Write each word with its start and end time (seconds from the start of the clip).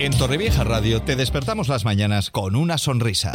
En 0.00 0.16
Torrevieja 0.16 0.62
Radio 0.62 1.02
te 1.02 1.16
despertamos 1.16 1.66
las 1.66 1.84
mañanas 1.84 2.30
con 2.30 2.54
una 2.54 2.78
sonrisa. 2.78 3.32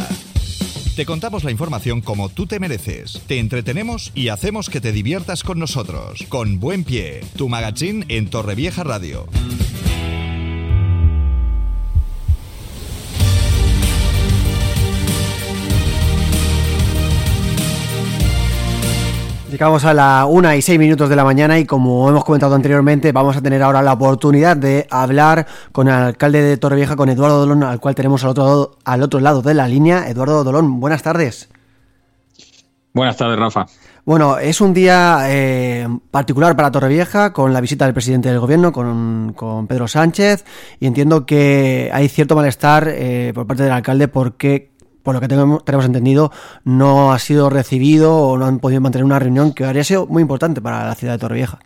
Te 0.96 1.04
contamos 1.04 1.44
la 1.44 1.50
información 1.50 2.00
como 2.00 2.30
tú 2.30 2.46
te 2.46 2.58
mereces. 2.58 3.20
Te 3.26 3.38
entretenemos 3.38 4.12
y 4.14 4.28
hacemos 4.28 4.70
que 4.70 4.80
te 4.80 4.90
diviertas 4.90 5.42
con 5.42 5.58
nosotros. 5.58 6.24
Con 6.30 6.60
Buen 6.60 6.84
Pie, 6.84 7.20
tu 7.36 7.50
magazine 7.50 8.06
en 8.08 8.30
Torrevieja 8.30 8.82
Radio. 8.82 9.26
Llegamos 19.54 19.84
a 19.84 19.94
la 19.94 20.26
una 20.26 20.56
y 20.56 20.62
seis 20.62 20.80
minutos 20.80 21.08
de 21.08 21.14
la 21.14 21.22
mañana 21.22 21.60
y 21.60 21.64
como 21.64 22.08
hemos 22.08 22.24
comentado 22.24 22.56
anteriormente, 22.56 23.12
vamos 23.12 23.36
a 23.36 23.40
tener 23.40 23.62
ahora 23.62 23.82
la 23.82 23.92
oportunidad 23.92 24.56
de 24.56 24.84
hablar 24.90 25.46
con 25.70 25.86
el 25.86 25.94
alcalde 25.94 26.42
de 26.42 26.56
Torrevieja, 26.56 26.96
con 26.96 27.08
Eduardo 27.08 27.38
Dolón, 27.38 27.62
al 27.62 27.78
cual 27.78 27.94
tenemos 27.94 28.24
al 28.24 28.30
otro, 28.30 28.78
al 28.84 29.00
otro 29.04 29.20
lado 29.20 29.42
de 29.42 29.54
la 29.54 29.68
línea. 29.68 30.08
Eduardo 30.08 30.42
Dolón, 30.42 30.80
buenas 30.80 31.04
tardes. 31.04 31.48
Buenas 32.92 33.16
tardes, 33.16 33.38
Rafa. 33.38 33.66
Bueno, 34.04 34.38
es 34.38 34.60
un 34.60 34.74
día 34.74 35.20
eh, 35.28 35.86
particular 36.10 36.56
para 36.56 36.72
Torrevieja 36.72 37.32
con 37.32 37.52
la 37.52 37.60
visita 37.60 37.84
del 37.84 37.94
presidente 37.94 38.28
del 38.30 38.40
gobierno, 38.40 38.72
con, 38.72 39.66
Pedro 39.68 39.86
Sánchez, 39.86 40.44
y 40.80 40.86
entiendo 40.86 41.26
que 41.26 41.90
hay 41.92 42.08
cierto 42.08 42.34
malestar 42.34 42.88
eh, 42.88 43.30
por 43.32 43.46
parte 43.46 43.62
del 43.62 43.72
alcalde 43.72 44.08
porque 44.08 44.73
por 45.04 45.14
lo 45.14 45.20
que 45.20 45.28
tenemos, 45.28 45.62
entendido, 45.84 46.32
no 46.64 47.12
ha 47.12 47.18
sido 47.20 47.50
recibido 47.50 48.16
o 48.16 48.38
no 48.38 48.46
han 48.46 48.58
podido 48.58 48.80
mantener 48.80 49.04
una 49.04 49.18
reunión 49.18 49.52
que 49.52 49.64
habría 49.64 49.84
sido 49.84 50.06
muy 50.06 50.22
importante 50.22 50.60
para 50.60 50.88
la 50.88 50.94
ciudad 50.94 51.12
de 51.12 51.18
Torrevieja. 51.18 51.60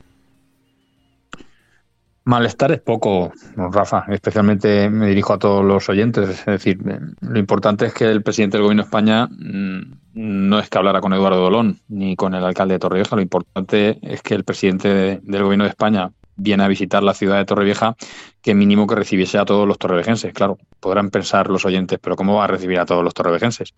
Malestar 2.25 2.73
es 2.73 2.81
poco, 2.81 3.33
Rafa. 3.57 4.05
Especialmente 4.09 4.91
me 4.91 5.07
dirijo 5.07 5.33
a 5.33 5.39
todos 5.39 5.65
los 5.65 5.89
oyentes. 5.89 6.29
Es 6.29 6.45
decir, 6.45 6.79
lo 7.21 7.39
importante 7.39 7.87
es 7.87 7.95
que 7.95 8.05
el 8.05 8.23
presidente 8.23 8.59
del 8.59 8.65
Gobierno 8.65 8.83
de 8.83 8.87
España 8.87 9.29
mm, 9.29 9.81
no 10.13 10.59
es 10.59 10.69
que 10.69 10.77
hablara 10.77 11.01
con 11.01 11.15
Eduardo 11.15 11.41
Dolón 11.41 11.79
ni 11.89 12.17
con 12.17 12.35
el 12.35 12.45
alcalde 12.45 12.75
de 12.75 12.81
Torrevieja. 12.81 13.17
Lo 13.17 13.23
importante 13.23 13.99
es 14.03 14.21
que 14.21 14.35
el 14.35 14.45
presidente 14.45 15.21
del 15.23 15.43
Gobierno 15.43 15.65
de 15.65 15.71
España 15.71 16.11
viene 16.39 16.63
a 16.65 16.69
visitar 16.69 17.03
la 17.03 17.13
ciudad 17.13 17.37
de 17.37 17.45
Torrevieja, 17.45 17.97
que 18.41 18.55
mínimo 18.55 18.87
que 18.87 18.95
recibiese 18.95 19.37
a 19.39 19.45
todos 19.45 19.69
los 19.69 19.77
torrevejenses. 19.77 20.33
Claro, 20.33 20.57
podrán 20.81 21.11
pensar 21.11 21.51
los 21.51 21.67
oyentes, 21.67 21.99
pero 22.01 22.17
¿cómo 22.17 22.37
va 22.37 22.45
a 22.45 22.47
recibir 22.47 22.79
a 22.79 22.87
todos 22.87 23.05
los 23.05 23.13
torrevejenses? 23.13 23.75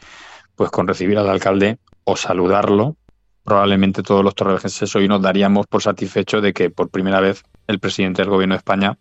Pues 0.54 0.70
con 0.70 0.86
recibir 0.86 1.18
al 1.18 1.28
alcalde 1.28 1.78
o 2.04 2.16
saludarlo, 2.16 2.96
probablemente 3.42 4.02
todos 4.02 4.22
los 4.22 4.34
torrevejenses 4.34 4.94
hoy 4.94 5.08
nos 5.08 5.22
daríamos 5.22 5.66
por 5.66 5.82
satisfecho 5.82 6.40
de 6.40 6.52
que 6.52 6.70
por 6.70 6.90
primera 6.90 7.20
vez 7.20 7.42
el 7.66 7.80
presidente 7.80 8.22
del 8.22 8.30
gobierno 8.30 8.54
de 8.54 8.58
España 8.58 8.98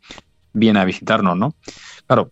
viene 0.54 0.80
a 0.80 0.86
visitarnos, 0.86 1.38
¿no? 1.38 1.54
Claro, 2.08 2.32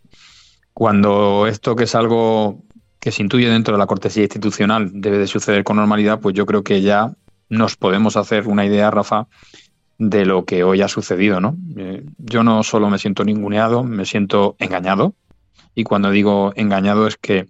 cuando 0.73 1.45
esto 1.45 1.75
que 1.75 1.83
es 1.83 1.93
algo 1.93 2.63
que 2.99 3.11
se 3.11 3.21
intuye 3.21 3.49
dentro 3.49 3.73
de 3.73 3.79
la 3.79 3.85
cortesía 3.85 4.23
institucional 4.23 4.89
debe 4.93 5.17
de 5.17 5.27
suceder 5.27 5.63
con 5.63 5.75
normalidad, 5.75 6.19
pues 6.19 6.33
yo 6.35 6.45
creo 6.45 6.63
que 6.63 6.81
ya 6.81 7.13
nos 7.49 7.75
podemos 7.75 8.17
hacer 8.17 8.47
una 8.47 8.65
idea, 8.65 8.91
Rafa, 8.91 9.27
de 9.97 10.25
lo 10.25 10.45
que 10.45 10.63
hoy 10.63 10.81
ha 10.81 10.87
sucedido, 10.87 11.39
¿no? 11.39 11.55
Eh, 11.75 12.03
yo 12.17 12.43
no 12.43 12.63
solo 12.63 12.89
me 12.89 12.99
siento 12.99 13.23
ninguneado, 13.23 13.83
me 13.83 14.05
siento 14.05 14.55
engañado. 14.59 15.15
Y 15.73 15.83
cuando 15.83 16.11
digo 16.11 16.53
engañado 16.55 17.07
es 17.07 17.17
que 17.17 17.47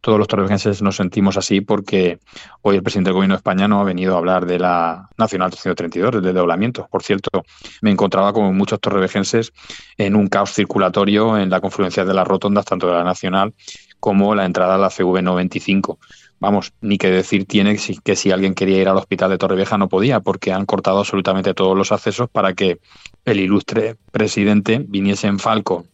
todos 0.00 0.18
los 0.18 0.28
torrevejenses 0.28 0.82
nos 0.82 0.96
sentimos 0.96 1.36
así 1.36 1.60
porque 1.60 2.20
hoy 2.62 2.76
el 2.76 2.82
presidente 2.82 3.08
del 3.08 3.14
gobierno 3.14 3.34
de 3.34 3.38
España 3.38 3.66
no 3.66 3.80
ha 3.80 3.84
venido 3.84 4.14
a 4.14 4.18
hablar 4.18 4.46
de 4.46 4.58
la 4.60 5.08
Nacional 5.18 5.50
332, 5.50 6.12
del 6.12 6.22
desdoblamiento. 6.22 6.86
Por 6.88 7.02
cierto, 7.02 7.42
me 7.82 7.90
encontraba 7.90 8.32
como 8.32 8.52
muchos 8.52 8.78
torrevejenses 8.78 9.52
en 9.96 10.14
un 10.14 10.28
caos 10.28 10.52
circulatorio 10.52 11.36
en 11.36 11.50
la 11.50 11.60
confluencia 11.60 12.04
de 12.04 12.14
las 12.14 12.26
rotondas, 12.26 12.64
tanto 12.64 12.86
de 12.86 12.92
la 12.92 13.04
Nacional 13.04 13.54
como 13.98 14.34
la 14.34 14.44
entrada 14.44 14.76
a 14.76 14.78
la 14.78 14.90
CV 14.90 15.22
95 15.22 15.98
vamos, 16.40 16.72
ni 16.80 16.98
que 16.98 17.10
decir 17.10 17.46
tiene 17.46 17.78
que 18.04 18.16
si 18.16 18.30
alguien 18.30 18.54
quería 18.54 18.80
ir 18.80 18.88
al 18.88 18.96
hospital 18.96 19.30
de 19.30 19.38
Torrevieja 19.38 19.78
no 19.78 19.88
podía, 19.88 20.20
porque 20.20 20.52
han 20.52 20.66
cortado 20.66 20.98
absolutamente 20.98 21.54
todos 21.54 21.76
los 21.76 21.92
accesos 21.92 22.28
para 22.30 22.54
que 22.54 22.78
el 23.24 23.40
ilustre 23.40 23.96
presidente 24.12 24.84
viniese 24.86 25.26
en 25.26 25.38
Falco 25.38 25.86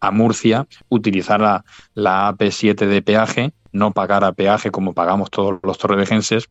a 0.00 0.10
Murcia, 0.10 0.66
utilizara 0.88 1.64
la 1.94 2.30
AP7 2.34 2.86
de 2.86 3.02
peaje, 3.02 3.52
no 3.72 3.92
pagara 3.92 4.32
peaje 4.32 4.70
como 4.70 4.92
pagamos 4.92 5.30
todos 5.30 5.58
los 5.62 5.78
torrevejenses, 5.78 6.48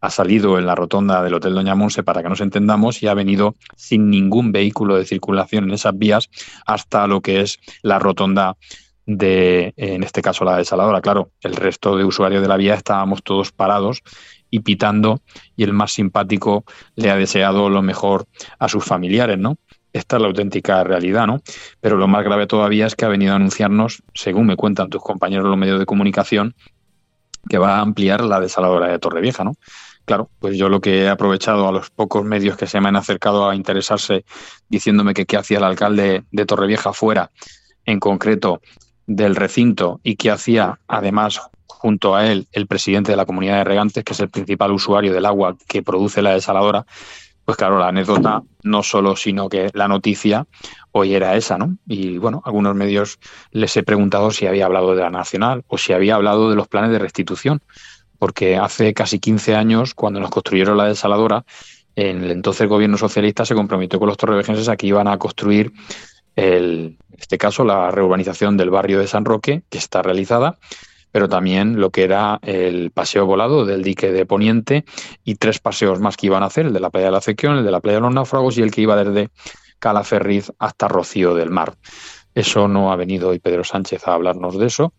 ha 0.00 0.10
salido 0.10 0.58
en 0.58 0.66
la 0.66 0.74
rotonda 0.74 1.22
del 1.22 1.34
Hotel 1.34 1.54
Doña 1.54 1.74
Monse 1.74 2.02
para 2.02 2.22
que 2.22 2.28
nos 2.28 2.40
entendamos 2.40 3.02
y 3.02 3.06
ha 3.06 3.14
venido 3.14 3.54
sin 3.76 4.10
ningún 4.10 4.52
vehículo 4.52 4.96
de 4.96 5.06
circulación 5.06 5.64
en 5.64 5.72
esas 5.72 5.96
vías 5.96 6.28
hasta 6.66 7.06
lo 7.06 7.20
que 7.20 7.40
es 7.40 7.58
la 7.82 7.98
rotonda 7.98 8.56
de, 9.06 9.72
en 9.76 10.02
este 10.02 10.20
caso, 10.20 10.44
la 10.44 10.56
desaladora. 10.56 11.00
Claro, 11.00 11.30
el 11.40 11.54
resto 11.54 11.96
de 11.96 12.04
usuarios 12.04 12.42
de 12.42 12.48
la 12.48 12.56
vía 12.56 12.74
estábamos 12.74 13.22
todos 13.22 13.52
parados 13.52 14.02
y 14.50 14.60
pitando 14.60 15.20
y 15.56 15.64
el 15.64 15.72
más 15.72 15.92
simpático 15.92 16.64
le 16.96 17.10
ha 17.10 17.16
deseado 17.16 17.70
lo 17.70 17.82
mejor 17.82 18.26
a 18.58 18.68
sus 18.68 18.84
familiares, 18.84 19.38
¿no? 19.38 19.56
Esta 19.92 20.16
es 20.16 20.22
la 20.22 20.28
auténtica 20.28 20.84
realidad, 20.84 21.26
¿no? 21.26 21.40
Pero 21.80 21.96
lo 21.96 22.06
más 22.06 22.22
grave 22.22 22.46
todavía 22.46 22.86
es 22.86 22.94
que 22.94 23.06
ha 23.06 23.08
venido 23.08 23.32
a 23.32 23.36
anunciarnos, 23.36 24.02
según 24.12 24.46
me 24.46 24.56
cuentan 24.56 24.90
tus 24.90 25.02
compañeros 25.02 25.44
de 25.44 25.50
los 25.50 25.58
medios 25.58 25.78
de 25.78 25.86
comunicación, 25.86 26.54
que 27.48 27.58
va 27.58 27.78
a 27.78 27.80
ampliar 27.80 28.22
la 28.24 28.40
desaladora 28.40 28.88
de 28.88 28.98
Torrevieja, 28.98 29.44
¿no? 29.44 29.54
Claro, 30.04 30.30
pues 30.38 30.56
yo 30.56 30.68
lo 30.68 30.80
que 30.80 31.02
he 31.02 31.08
aprovechado 31.08 31.66
a 31.66 31.72
los 31.72 31.90
pocos 31.90 32.24
medios 32.24 32.56
que 32.56 32.66
se 32.66 32.80
me 32.80 32.88
han 32.88 32.96
acercado 32.96 33.48
a 33.48 33.56
interesarse 33.56 34.24
diciéndome 34.68 35.14
que 35.14 35.26
qué 35.26 35.36
hacía 35.36 35.58
el 35.58 35.64
alcalde 35.64 36.24
de 36.30 36.46
Torrevieja 36.46 36.92
fuera, 36.92 37.30
en 37.84 37.98
concreto 37.98 38.60
del 39.06 39.36
recinto 39.36 40.00
y 40.02 40.16
que 40.16 40.30
hacía 40.30 40.80
además 40.88 41.40
junto 41.66 42.16
a 42.16 42.26
él 42.26 42.46
el 42.52 42.66
presidente 42.66 43.12
de 43.12 43.16
la 43.16 43.26
comunidad 43.26 43.58
de 43.58 43.64
regantes, 43.64 44.04
que 44.04 44.12
es 44.12 44.20
el 44.20 44.30
principal 44.30 44.72
usuario 44.72 45.12
del 45.12 45.26
agua 45.26 45.56
que 45.68 45.82
produce 45.82 46.22
la 46.22 46.32
desaladora, 46.32 46.86
pues 47.44 47.56
claro, 47.56 47.78
la 47.78 47.88
anécdota 47.88 48.42
no 48.64 48.82
solo, 48.82 49.14
sino 49.14 49.48
que 49.48 49.70
la 49.72 49.86
noticia 49.86 50.46
hoy 50.90 51.14
era 51.14 51.36
esa, 51.36 51.56
¿no? 51.56 51.76
Y 51.86 52.18
bueno, 52.18 52.42
algunos 52.44 52.74
medios 52.74 53.20
les 53.52 53.76
he 53.76 53.84
preguntado 53.84 54.32
si 54.32 54.46
había 54.46 54.66
hablado 54.66 54.96
de 54.96 55.02
la 55.02 55.10
nacional 55.10 55.62
o 55.68 55.78
si 55.78 55.92
había 55.92 56.16
hablado 56.16 56.50
de 56.50 56.56
los 56.56 56.66
planes 56.66 56.90
de 56.90 56.98
restitución, 56.98 57.62
porque 58.18 58.56
hace 58.56 58.94
casi 58.94 59.20
15 59.20 59.54
años, 59.54 59.94
cuando 59.94 60.18
nos 60.18 60.30
construyeron 60.30 60.76
la 60.76 60.86
desaladora, 60.86 61.44
en 61.94 62.24
el 62.24 62.32
entonces 62.32 62.68
gobierno 62.68 62.98
socialista 62.98 63.44
se 63.44 63.54
comprometió 63.54 64.00
con 64.00 64.08
los 64.08 64.16
torrevejenses 64.16 64.68
a 64.68 64.76
que 64.76 64.88
iban 64.88 65.06
a 65.06 65.16
construir 65.16 65.72
el, 66.36 66.98
en 67.10 67.18
este 67.18 67.38
caso 67.38 67.64
la 67.64 67.90
reurbanización 67.90 68.56
del 68.56 68.70
barrio 68.70 69.00
de 69.00 69.08
San 69.08 69.24
Roque, 69.24 69.62
que 69.68 69.78
está 69.78 70.02
realizada, 70.02 70.58
pero 71.10 71.28
también 71.28 71.80
lo 71.80 71.90
que 71.90 72.04
era 72.04 72.38
el 72.42 72.90
paseo 72.90 73.24
volado 73.24 73.64
del 73.64 73.82
dique 73.82 74.12
de 74.12 74.26
Poniente 74.26 74.84
y 75.24 75.36
tres 75.36 75.58
paseos 75.58 75.98
más 75.98 76.16
que 76.16 76.26
iban 76.26 76.42
a 76.42 76.46
hacer, 76.46 76.66
el 76.66 76.72
de 76.74 76.80
la 76.80 76.90
playa 76.90 77.06
de 77.06 77.12
la 77.12 77.22
Cequión, 77.22 77.56
el 77.56 77.64
de 77.64 77.70
la 77.70 77.80
playa 77.80 77.96
de 77.96 78.02
los 78.02 78.14
Náufragos 78.14 78.58
y 78.58 78.62
el 78.62 78.70
que 78.70 78.82
iba 78.82 79.02
desde 79.02 79.30
Calaferriz 79.78 80.52
hasta 80.58 80.88
Rocío 80.88 81.34
del 81.34 81.50
Mar. 81.50 81.74
Eso 82.34 82.68
no 82.68 82.92
ha 82.92 82.96
venido 82.96 83.30
hoy 83.30 83.38
Pedro 83.38 83.64
Sánchez 83.64 84.06
a 84.06 84.12
hablarnos 84.12 84.58
de 84.58 84.66
eso. 84.66 84.92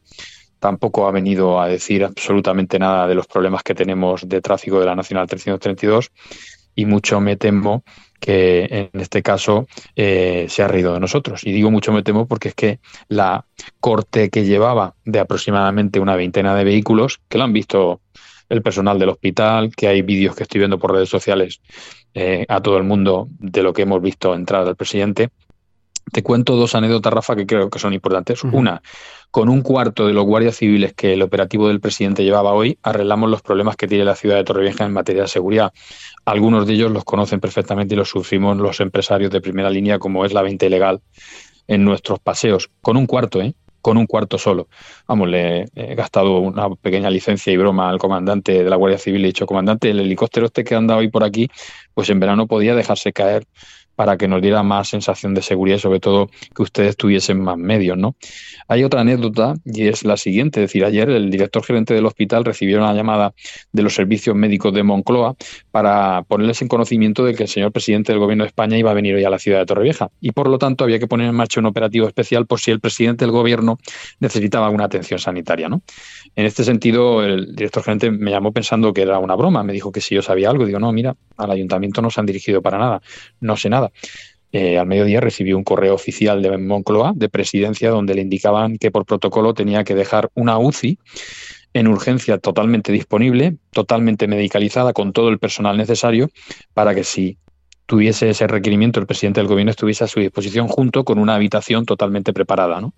Tampoco 0.57 1.07
ha 1.07 1.11
venido 1.11 1.61
a 1.61 1.67
decir 1.67 2.03
absolutamente 2.03 2.79
nada 2.79 3.07
de 3.07 3.13
los 3.13 3.27
problemas 3.27 3.61
que 3.61 3.75
tenemos 3.75 4.27
de 4.27 4.41
tráfico 4.41 4.79
de 4.79 4.87
la 4.87 4.95
Nacional 4.95 5.27
332 5.27 6.09
y 6.73 6.85
mucho 6.85 7.21
me 7.21 7.35
temo 7.35 7.83
que 8.19 8.89
en 8.93 9.01
este 9.01 9.21
caso 9.21 9.67
eh, 9.95 10.47
se 10.49 10.63
ha 10.63 10.67
reído 10.67 10.93
de 10.93 10.99
nosotros. 10.99 11.45
Y 11.45 11.51
digo 11.51 11.71
mucho 11.71 11.91
me 11.91 12.03
temo 12.03 12.27
porque 12.27 12.49
es 12.49 12.55
que 12.55 12.79
la 13.07 13.45
corte 13.79 14.29
que 14.29 14.45
llevaba 14.45 14.95
de 15.05 15.19
aproximadamente 15.19 15.99
una 15.99 16.15
veintena 16.15 16.55
de 16.55 16.63
vehículos, 16.63 17.19
que 17.29 17.37
lo 17.37 17.43
han 17.43 17.53
visto 17.53 18.01
el 18.49 18.61
personal 18.61 18.97
del 18.97 19.09
hospital, 19.09 19.75
que 19.75 19.87
hay 19.87 20.01
vídeos 20.01 20.35
que 20.35 20.43
estoy 20.43 20.59
viendo 20.59 20.79
por 20.79 20.93
redes 20.93 21.09
sociales 21.09 21.61
eh, 22.13 22.45
a 22.47 22.61
todo 22.61 22.77
el 22.77 22.83
mundo 22.83 23.27
de 23.39 23.61
lo 23.61 23.73
que 23.73 23.83
hemos 23.83 24.01
visto 24.01 24.33
entrar 24.33 24.67
al 24.67 24.75
presidente, 24.75 25.29
te 26.11 26.23
cuento 26.23 26.55
dos 26.55 26.75
anécdotas, 26.75 27.13
Rafa, 27.13 27.35
que 27.35 27.45
creo 27.45 27.69
que 27.69 27.79
son 27.79 27.93
importantes. 27.93 28.43
Una, 28.43 28.81
con 29.31 29.49
un 29.49 29.61
cuarto 29.61 30.07
de 30.07 30.13
los 30.13 30.25
guardias 30.25 30.55
civiles 30.55 30.93
que 30.93 31.13
el 31.13 31.21
operativo 31.21 31.67
del 31.67 31.79
presidente 31.79 32.23
llevaba 32.23 32.53
hoy, 32.53 32.77
arreglamos 32.83 33.29
los 33.29 33.41
problemas 33.41 33.75
que 33.75 33.87
tiene 33.87 34.05
la 34.05 34.15
ciudad 34.15 34.35
de 34.35 34.43
Torrevieja 34.43 34.85
en 34.85 34.93
materia 34.93 35.23
de 35.23 35.27
seguridad. 35.27 35.73
Algunos 36.25 36.65
de 36.65 36.73
ellos 36.73 36.91
los 36.91 37.03
conocen 37.03 37.39
perfectamente 37.39 37.95
y 37.95 37.97
los 37.97 38.09
sufrimos 38.09 38.57
los 38.57 38.79
empresarios 38.79 39.31
de 39.31 39.41
primera 39.41 39.69
línea, 39.69 39.99
como 39.99 40.25
es 40.25 40.33
la 40.33 40.41
venta 40.41 40.65
ilegal 40.65 41.01
en 41.67 41.83
nuestros 41.83 42.19
paseos, 42.19 42.69
con 42.81 42.95
un 42.95 43.05
cuarto, 43.05 43.41
¿eh? 43.41 43.53
con 43.81 43.97
un 43.97 44.05
cuarto 44.05 44.37
solo. 44.37 44.67
Vamos, 45.07 45.29
le 45.29 45.65
he 45.75 45.95
gastado 45.95 46.39
una 46.39 46.69
pequeña 46.75 47.09
licencia 47.09 47.53
y 47.53 47.57
broma 47.57 47.89
al 47.89 47.99
comandante 47.99 48.63
de 48.63 48.69
la 48.69 48.75
Guardia 48.75 48.97
Civil. 48.97 49.21
Le 49.21 49.27
he 49.27 49.29
dicho, 49.29 49.45
comandante, 49.45 49.89
el 49.89 50.01
helicóptero 50.01 50.47
este 50.47 50.65
que 50.65 50.75
anda 50.75 50.97
hoy 50.97 51.09
por 51.09 51.23
aquí, 51.23 51.49
pues 51.97 52.11
en 52.11 52.19
verano 52.19 52.45
podía 52.45 52.75
dejarse 52.75 53.11
caer 53.11 53.47
para 53.97 54.17
que 54.17 54.27
nos 54.27 54.39
diera 54.39 54.61
más 54.61 54.87
sensación 54.89 55.33
de 55.33 55.41
seguridad 55.41 55.77
y 55.77 55.79
sobre 55.79 55.99
todo 55.99 56.29
que 56.55 56.61
ustedes 56.61 56.95
tuviesen 56.95 57.41
más 57.41 57.57
medios, 57.57 57.97
¿no? 57.97 58.15
Hay 58.67 58.83
otra 58.83 59.01
anécdota 59.01 59.55
y 59.65 59.87
es 59.87 60.05
la 60.05 60.15
siguiente, 60.15 60.61
es 60.61 60.69
decir, 60.69 60.85
ayer 60.85 61.09
el 61.09 61.31
director 61.31 61.63
gerente 61.63 61.95
del 61.95 62.05
hospital 62.05 62.45
recibió 62.45 62.77
una 62.77 62.93
llamada 62.93 63.33
de 63.71 63.81
los 63.81 63.95
servicios 63.95 64.35
médicos 64.35 64.71
de 64.75 64.83
Moncloa 64.83 65.35
para 65.71 66.21
ponerles 66.27 66.61
en 66.61 66.67
conocimiento 66.67 67.25
de 67.25 67.33
que 67.33 67.41
el 67.41 67.49
señor 67.49 67.71
presidente 67.71 68.11
del 68.11 68.19
gobierno 68.19 68.43
de 68.43 68.49
España 68.49 68.77
iba 68.77 68.91
a 68.91 68.93
venir 68.93 69.15
hoy 69.15 69.23
a 69.23 69.31
la 69.31 69.39
ciudad 69.39 69.57
de 69.57 69.65
Torrevieja 69.65 70.11
y 70.21 70.33
por 70.33 70.47
lo 70.47 70.59
tanto 70.59 70.83
había 70.83 70.99
que 70.99 71.07
poner 71.07 71.27
en 71.27 71.33
marcha 71.33 71.59
un 71.59 71.65
operativo 71.65 72.05
especial 72.05 72.45
por 72.45 72.59
si 72.59 72.69
el 72.69 72.79
presidente 72.79 73.25
del 73.25 73.31
gobierno 73.31 73.79
necesitaba 74.19 74.67
alguna 74.67 74.85
atención 74.85 75.17
sanitaria, 75.17 75.69
¿no? 75.69 75.81
En 76.35 76.45
este 76.45 76.63
sentido, 76.63 77.23
el 77.23 77.55
director 77.55 77.81
gerente 77.81 78.11
me 78.11 78.29
llamó 78.29 78.51
pensando 78.51 78.93
que 78.93 79.01
era 79.01 79.17
una 79.17 79.33
broma, 79.33 79.63
me 79.63 79.73
dijo 79.73 79.91
que 79.91 80.01
si 80.01 80.13
yo 80.13 80.21
sabía 80.21 80.51
algo, 80.51 80.67
digo, 80.67 80.77
no, 80.77 80.91
mira, 80.91 81.15
al 81.35 81.49
ayuntamiento 81.49 81.86
no 82.01 82.09
se 82.09 82.19
han 82.19 82.25
dirigido 82.25 82.61
para 82.61 82.77
nada, 82.77 83.01
no 83.39 83.57
sé 83.57 83.69
nada. 83.69 83.91
Eh, 84.51 84.77
al 84.77 84.87
mediodía 84.87 85.19
recibí 85.19 85.53
un 85.53 85.63
correo 85.63 85.93
oficial 85.93 86.41
de 86.41 86.57
Moncloa, 86.57 87.13
de 87.15 87.29
presidencia, 87.29 87.89
donde 87.89 88.15
le 88.15 88.21
indicaban 88.21 88.77
que 88.77 88.91
por 88.91 89.05
protocolo 89.05 89.53
tenía 89.53 89.83
que 89.83 89.93
dejar 89.93 90.29
una 90.35 90.57
UCI 90.57 90.97
en 91.73 91.87
urgencia 91.87 92.37
totalmente 92.37 92.91
disponible, 92.91 93.57
totalmente 93.71 94.27
medicalizada, 94.27 94.93
con 94.93 95.11
todo 95.11 95.29
el 95.29 95.37
personal 95.37 95.77
necesario, 95.77 96.29
para 96.73 96.95
que 96.95 97.03
si 97.03 97.37
tuviese 97.85 98.29
ese 98.29 98.47
requerimiento, 98.47 98.99
el 98.99 99.05
presidente 99.05 99.39
del 99.39 99.47
gobierno 99.47 99.71
estuviese 99.71 100.03
a 100.03 100.07
su 100.07 100.19
disposición 100.19 100.67
junto 100.67 101.03
con 101.03 101.19
una 101.19 101.35
habitación 101.35 101.85
totalmente 101.85 102.33
preparada. 102.33 102.81
¿no? 102.81 102.93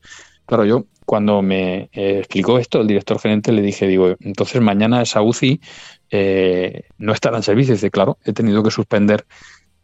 Claro, 0.49 0.65
yo 0.65 0.85
cuando 1.05 1.43
me 1.43 1.91
eh, 1.93 2.17
explicó 2.17 2.57
esto, 2.57 2.81
el 2.81 2.87
director 2.87 3.19
gerente 3.19 3.51
le 3.51 3.61
dije, 3.61 3.85
digo, 3.85 4.15
entonces 4.19 4.59
mañana 4.59 4.99
esa 4.99 5.21
UCI 5.21 5.61
eh, 6.09 6.85
no 6.97 7.13
estará 7.13 7.37
en 7.37 7.43
servicio. 7.43 7.75
Dice, 7.75 7.91
claro, 7.91 8.17
he 8.25 8.33
tenido 8.33 8.63
que 8.63 8.71
suspender 8.71 9.27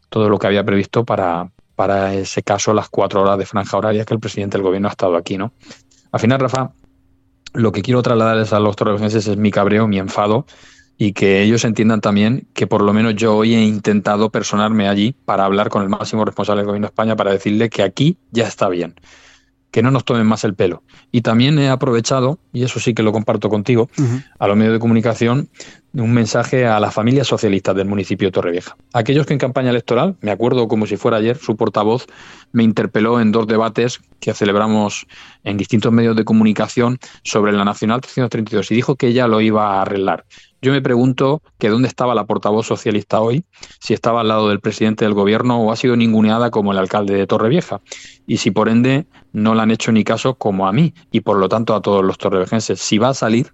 todo 0.09 0.27
lo 0.27 0.39
que 0.39 0.47
había 0.47 0.63
previsto 0.63 1.05
para, 1.05 1.51
para 1.75 2.15
ese 2.15 2.41
caso 2.41 2.73
las 2.73 2.89
cuatro 2.89 3.21
horas 3.21 3.37
de 3.37 3.45
franja 3.45 3.77
horaria 3.77 4.05
que 4.05 4.15
el 4.15 4.19
presidente 4.19 4.57
del 4.57 4.63
gobierno 4.63 4.87
ha 4.87 4.91
estado 4.91 5.15
aquí, 5.17 5.37
¿no? 5.37 5.53
Al 6.11 6.19
final, 6.19 6.39
Rafa, 6.39 6.71
lo 7.53 7.71
que 7.71 7.83
quiero 7.83 8.01
trasladarles 8.01 8.51
a 8.51 8.59
los 8.59 8.75
torrevejenses 8.75 9.27
es 9.27 9.37
mi 9.37 9.51
cabreo, 9.51 9.87
mi 9.87 9.99
enfado 9.99 10.47
y 10.97 11.13
que 11.13 11.43
ellos 11.43 11.63
entiendan 11.63 12.01
también 12.01 12.47
que 12.55 12.65
por 12.65 12.81
lo 12.81 12.91
menos 12.91 13.13
yo 13.13 13.37
hoy 13.37 13.53
he 13.53 13.63
intentado 13.63 14.31
personarme 14.31 14.89
allí 14.89 15.15
para 15.25 15.45
hablar 15.45 15.69
con 15.69 15.83
el 15.83 15.89
máximo 15.89 16.25
responsable 16.25 16.61
del 16.61 16.67
gobierno 16.67 16.87
de 16.87 16.91
España 16.91 17.15
para 17.15 17.33
decirle 17.33 17.69
que 17.69 17.83
aquí 17.83 18.17
ya 18.31 18.47
está 18.47 18.67
bien 18.67 18.95
que 19.75 19.83
no 19.83 19.91
nos 19.91 20.05
tomen 20.05 20.25
más 20.25 20.45
el 20.45 20.53
pelo. 20.55 20.83
Y 21.11 21.19
también 21.19 21.59
he 21.59 21.67
aprovechado, 21.67 22.39
y 22.53 22.63
eso 22.63 22.79
sí 22.79 22.93
que 22.93 23.03
lo 23.03 23.11
comparto 23.11 23.49
contigo, 23.49 23.89
a 24.39 24.47
los 24.47 24.55
medios 24.55 24.71
de 24.71 24.79
comunicación, 24.79 25.49
un 25.91 26.13
mensaje 26.13 26.65
a 26.65 26.79
las 26.79 26.93
familias 26.93 27.27
socialistas 27.27 27.75
del 27.75 27.85
municipio 27.85 28.29
de 28.29 28.31
Torrevieja. 28.31 28.77
Aquellos 28.93 29.25
que 29.25 29.33
en 29.33 29.39
campaña 29.39 29.71
electoral, 29.71 30.15
me 30.21 30.31
acuerdo 30.31 30.69
como 30.69 30.85
si 30.85 30.95
fuera 30.95 31.17
ayer, 31.17 31.35
su 31.35 31.57
portavoz 31.57 32.05
me 32.53 32.63
interpeló 32.63 33.19
en 33.19 33.33
dos 33.33 33.47
debates 33.47 33.99
que 34.21 34.33
celebramos 34.33 35.07
en 35.43 35.57
distintos 35.57 35.91
medios 35.91 36.15
de 36.15 36.23
comunicación 36.23 36.97
sobre 37.25 37.51
la 37.51 37.65
Nacional 37.65 37.99
332 37.99 38.71
y 38.71 38.75
dijo 38.75 38.95
que 38.95 39.07
ella 39.07 39.27
lo 39.27 39.41
iba 39.41 39.73
a 39.73 39.81
arreglar. 39.81 40.23
Yo 40.65 40.71
me 40.71 40.81
pregunto 40.81 41.43
que 41.59 41.69
dónde 41.69 41.87
estaba 41.87 42.15
la 42.15 42.25
portavoz 42.25 42.65
socialista 42.65 43.21
hoy, 43.21 43.45
si 43.79 43.93
estaba 43.93 44.21
al 44.21 44.29
lado 44.29 44.49
del 44.49 44.61
presidente 44.61 45.05
del 45.05 45.13
gobierno 45.13 45.61
o 45.61 45.71
ha 45.71 45.75
sido 45.75 45.95
ninguneada 45.95 46.49
como 46.49 46.71
el 46.71 46.79
alcalde 46.79 47.13
de 47.13 47.27
Torrevieja, 47.27 47.81
y 48.25 48.37
si 48.37 48.49
por 48.49 48.67
ende 48.67 49.05
no 49.31 49.53
le 49.53 49.61
han 49.61 49.69
hecho 49.69 49.91
ni 49.91 50.03
caso 50.03 50.39
como 50.39 50.67
a 50.67 50.73
mí 50.73 50.95
y 51.11 51.19
por 51.19 51.37
lo 51.37 51.49
tanto 51.49 51.75
a 51.75 51.83
todos 51.83 52.03
los 52.03 52.17
torrevejenses. 52.17 52.79
Si 52.79 52.97
va 52.97 53.09
a 53.09 53.13
salir, 53.13 53.53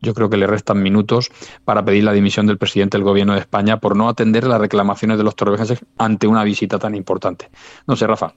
yo 0.00 0.12
creo 0.12 0.28
que 0.28 0.38
le 0.38 0.48
restan 0.48 0.82
minutos 0.82 1.30
para 1.64 1.84
pedir 1.84 2.02
la 2.02 2.12
dimisión 2.12 2.48
del 2.48 2.58
presidente 2.58 2.98
del 2.98 3.04
gobierno 3.04 3.34
de 3.34 3.38
España 3.38 3.78
por 3.78 3.94
no 3.94 4.08
atender 4.08 4.42
las 4.42 4.60
reclamaciones 4.60 5.18
de 5.18 5.22
los 5.22 5.36
torrevejenses 5.36 5.78
ante 5.98 6.26
una 6.26 6.42
visita 6.42 6.80
tan 6.80 6.96
importante. 6.96 7.48
No 7.86 7.94
sé, 7.94 8.08
Rafa, 8.08 8.34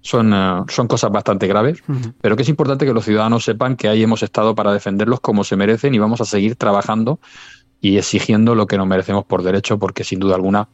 son, 0.00 0.32
eh, 0.32 0.62
son 0.68 0.86
cosas 0.86 1.10
bastante 1.10 1.46
graves, 1.46 1.82
pero 2.20 2.36
que 2.36 2.42
es 2.42 2.48
importante 2.48 2.86
que 2.86 2.92
los 2.92 3.04
ciudadanos 3.04 3.44
sepan 3.44 3.76
que 3.76 3.88
ahí 3.88 4.02
hemos 4.02 4.22
estado 4.22 4.54
para 4.54 4.72
defenderlos 4.72 5.20
como 5.20 5.44
se 5.44 5.56
merecen 5.56 5.94
y 5.94 5.98
vamos 5.98 6.20
a 6.20 6.24
seguir 6.24 6.56
trabajando 6.56 7.20
y 7.80 7.96
exigiendo 7.96 8.54
lo 8.54 8.66
que 8.66 8.76
nos 8.76 8.86
merecemos 8.86 9.24
por 9.24 9.42
derecho, 9.42 9.78
porque 9.78 10.04
sin 10.04 10.20
duda 10.20 10.34
alguna 10.34 10.68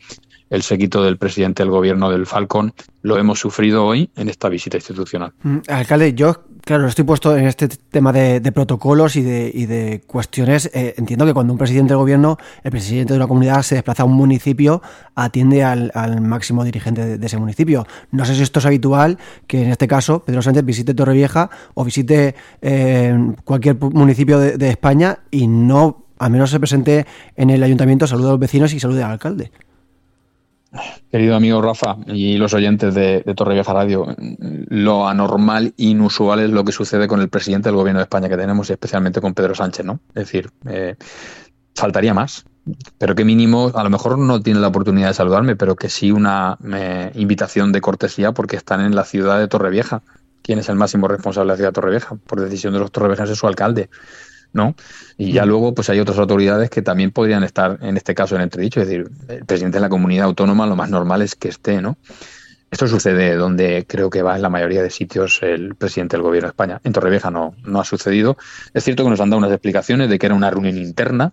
el 0.51 0.63
séquito 0.63 1.03
del 1.03 1.17
presidente 1.17 1.63
del 1.63 1.71
gobierno 1.71 2.11
del 2.11 2.27
Falcón 2.27 2.73
lo 3.03 3.19
hemos 3.19 3.39
sufrido 3.39 3.85
hoy 3.85 4.11
en 4.17 4.29
esta 4.29 4.49
visita 4.49 4.77
institucional. 4.77 5.33
Mm, 5.43 5.59
alcalde, 5.69 6.15
yo, 6.15 6.45
claro, 6.65 6.89
estoy 6.89 7.05
puesto 7.05 7.37
en 7.37 7.47
este 7.47 7.69
tema 7.69 8.13
de, 8.13 8.41
protocolos 8.53 9.17
y 9.17 9.23
de, 9.23 9.51
y 9.53 9.67
de 9.67 10.03
cuestiones. 10.07 10.71
Eh, 10.75 10.95
entiendo 10.97 11.25
que 11.25 11.33
cuando 11.33 11.53
un 11.53 11.59
presidente 11.59 11.91
del 11.91 11.99
gobierno, 11.99 12.37
el 12.65 12.71
presidente 12.71 13.13
de 13.13 13.19
una 13.19 13.29
comunidad 13.29 13.63
se 13.63 13.77
desplaza 13.77 14.03
a 14.03 14.07
un 14.07 14.15
municipio, 14.15 14.83
atiende 15.15 15.63
al, 15.63 15.93
máximo 16.21 16.65
dirigente 16.65 17.19
de, 17.19 17.27
ese 17.27 17.39
municipio. 17.39 17.87
No 18.11 18.25
sé 18.25 18.35
si 18.35 18.43
esto 18.43 18.59
es 18.59 18.67
habitual, 18.67 19.19
que 19.47 19.63
en 19.63 19.71
este 19.71 19.87
caso 19.87 20.23
Pedro 20.25 20.43
Sánchez 20.43 20.65
visite 20.65 20.95
Torrevieja 20.95 21.51
o 21.75 21.85
visite 21.85 22.35
eh, 22.61 23.17
cualquier 23.45 23.77
municipio 23.77 24.39
de, 24.39 24.57
de 24.57 24.71
España 24.71 25.21
y 25.31 25.47
no 25.47 26.07
al 26.19 26.31
menos 26.31 26.51
se 26.51 26.59
presente 26.59 27.07
en 27.37 27.51
el 27.51 27.63
ayuntamiento, 27.63 28.07
salude 28.07 28.29
a 28.29 28.31
los 28.31 28.41
vecinos 28.41 28.73
y 28.73 28.81
salude 28.81 29.03
al 29.03 29.13
alcalde. 29.13 29.53
Querido 31.11 31.37
amigo 31.37 31.63
Rafa 31.63 31.97
y 32.07 32.37
los 32.37 32.55
oyentes 32.55 32.95
de, 32.95 33.23
de 33.23 33.63
Radio, 33.63 34.15
lo 34.69 35.09
anormal, 35.09 35.73
inusual 35.77 36.41
es 36.41 36.51
lo 36.51 36.65
que 36.65 36.73
sucede 36.73 37.09
con 37.09 37.21
el 37.21 37.29
presidente 37.29 37.69
del 37.69 37.77
gobierno 37.77 38.01
de 38.01 38.05
España 38.05 38.29
que 38.29 38.37
tenemos 38.37 38.69
y 38.69 38.73
especialmente 38.73 39.21
con 39.21 39.35
Pedro 39.35 39.55
Sánchez, 39.55 39.87
¿no? 39.87 40.01
Es 40.09 40.25
decir, 40.27 40.51
eh, 40.69 40.97
faltaría 41.75 42.15
más, 42.15 42.45
pero 42.99 43.15
que 43.15 43.25
mínimo, 43.25 43.71
a 43.75 43.85
lo 43.85 43.91
mejor 43.91 44.19
no 44.19 44.41
tiene 44.41 44.61
la 44.61 44.69
oportunidad 44.69 45.09
de 45.09 45.15
saludarme, 45.15 45.57
pero 45.57 45.77
que 45.77 45.89
sí 45.89 46.11
una 46.11 46.59
eh, 46.73 47.13
invitación 47.15 47.73
de 47.73 47.81
cortesía 47.81 48.33
porque 48.33 48.57
están 48.57 48.81
en 48.81 48.95
la 48.95 49.05
ciudad 49.05 49.39
de 49.39 49.49
Torrevieja. 49.49 50.03
¿Quién 50.43 50.59
es 50.59 50.69
el 50.69 50.77
máximo 50.77 51.09
responsable 51.09 51.49
de 51.49 51.53
la 51.53 51.57
ciudad 51.57 51.71
de 51.71 51.75
Torrevieja? 51.75 52.17
Por 52.27 52.41
decisión 52.41 52.73
de 52.73 52.79
los 52.79 52.93
torreviejas 52.93 53.31
es 53.31 53.39
su 53.39 53.47
alcalde. 53.47 53.89
¿No? 54.53 54.75
Y 55.17 55.33
ya 55.33 55.45
luego 55.45 55.75
pues 55.75 55.91
hay 55.91 56.01
otras 56.01 56.19
autoridades 56.19 56.71
que 56.71 56.83
también 56.83 57.11
podrían 57.11 57.45
estar 57.45 57.79
en 57.83 57.97
este 57.97 58.15
caso 58.15 58.37
en 58.37 58.43
entredicho, 58.43 58.81
es 58.81 58.89
decir, 58.89 59.11
el 59.29 59.45
presidente 59.45 59.79
de 59.79 59.83
la 59.83 59.89
comunidad 59.89 60.27
autónoma 60.27 60.67
lo 60.67 60.77
más 60.77 60.91
normal 60.91 61.23
es 61.23 61.35
que 61.35 61.49
esté, 61.49 61.83
¿no? 61.83 61.97
Esto 62.71 62.89
sucede 62.89 63.37
donde 63.37 63.87
creo 63.89 64.11
que 64.11 64.23
va 64.23 64.37
en 64.37 64.43
la 64.43 64.51
mayoría 64.51 64.83
de 64.83 64.91
sitios 64.91 65.41
el 65.43 65.77
presidente 65.77 66.17
del 66.17 66.23
gobierno 66.23 66.49
de 66.49 66.51
España. 66.51 66.81
En 66.83 66.93
Torrevieja 66.93 67.31
no, 67.31 67.55
no 67.65 67.81
ha 67.81 67.85
sucedido. 67.85 68.37
Es 68.75 68.83
cierto 68.85 69.05
que 69.05 69.11
nos 69.11 69.21
han 69.21 69.31
dado 69.31 69.39
unas 69.39 69.53
explicaciones 69.53 70.11
de 70.11 70.19
que 70.19 70.27
era 70.27 70.35
una 70.35 70.51
reunión 70.51 70.77
interna 70.77 71.33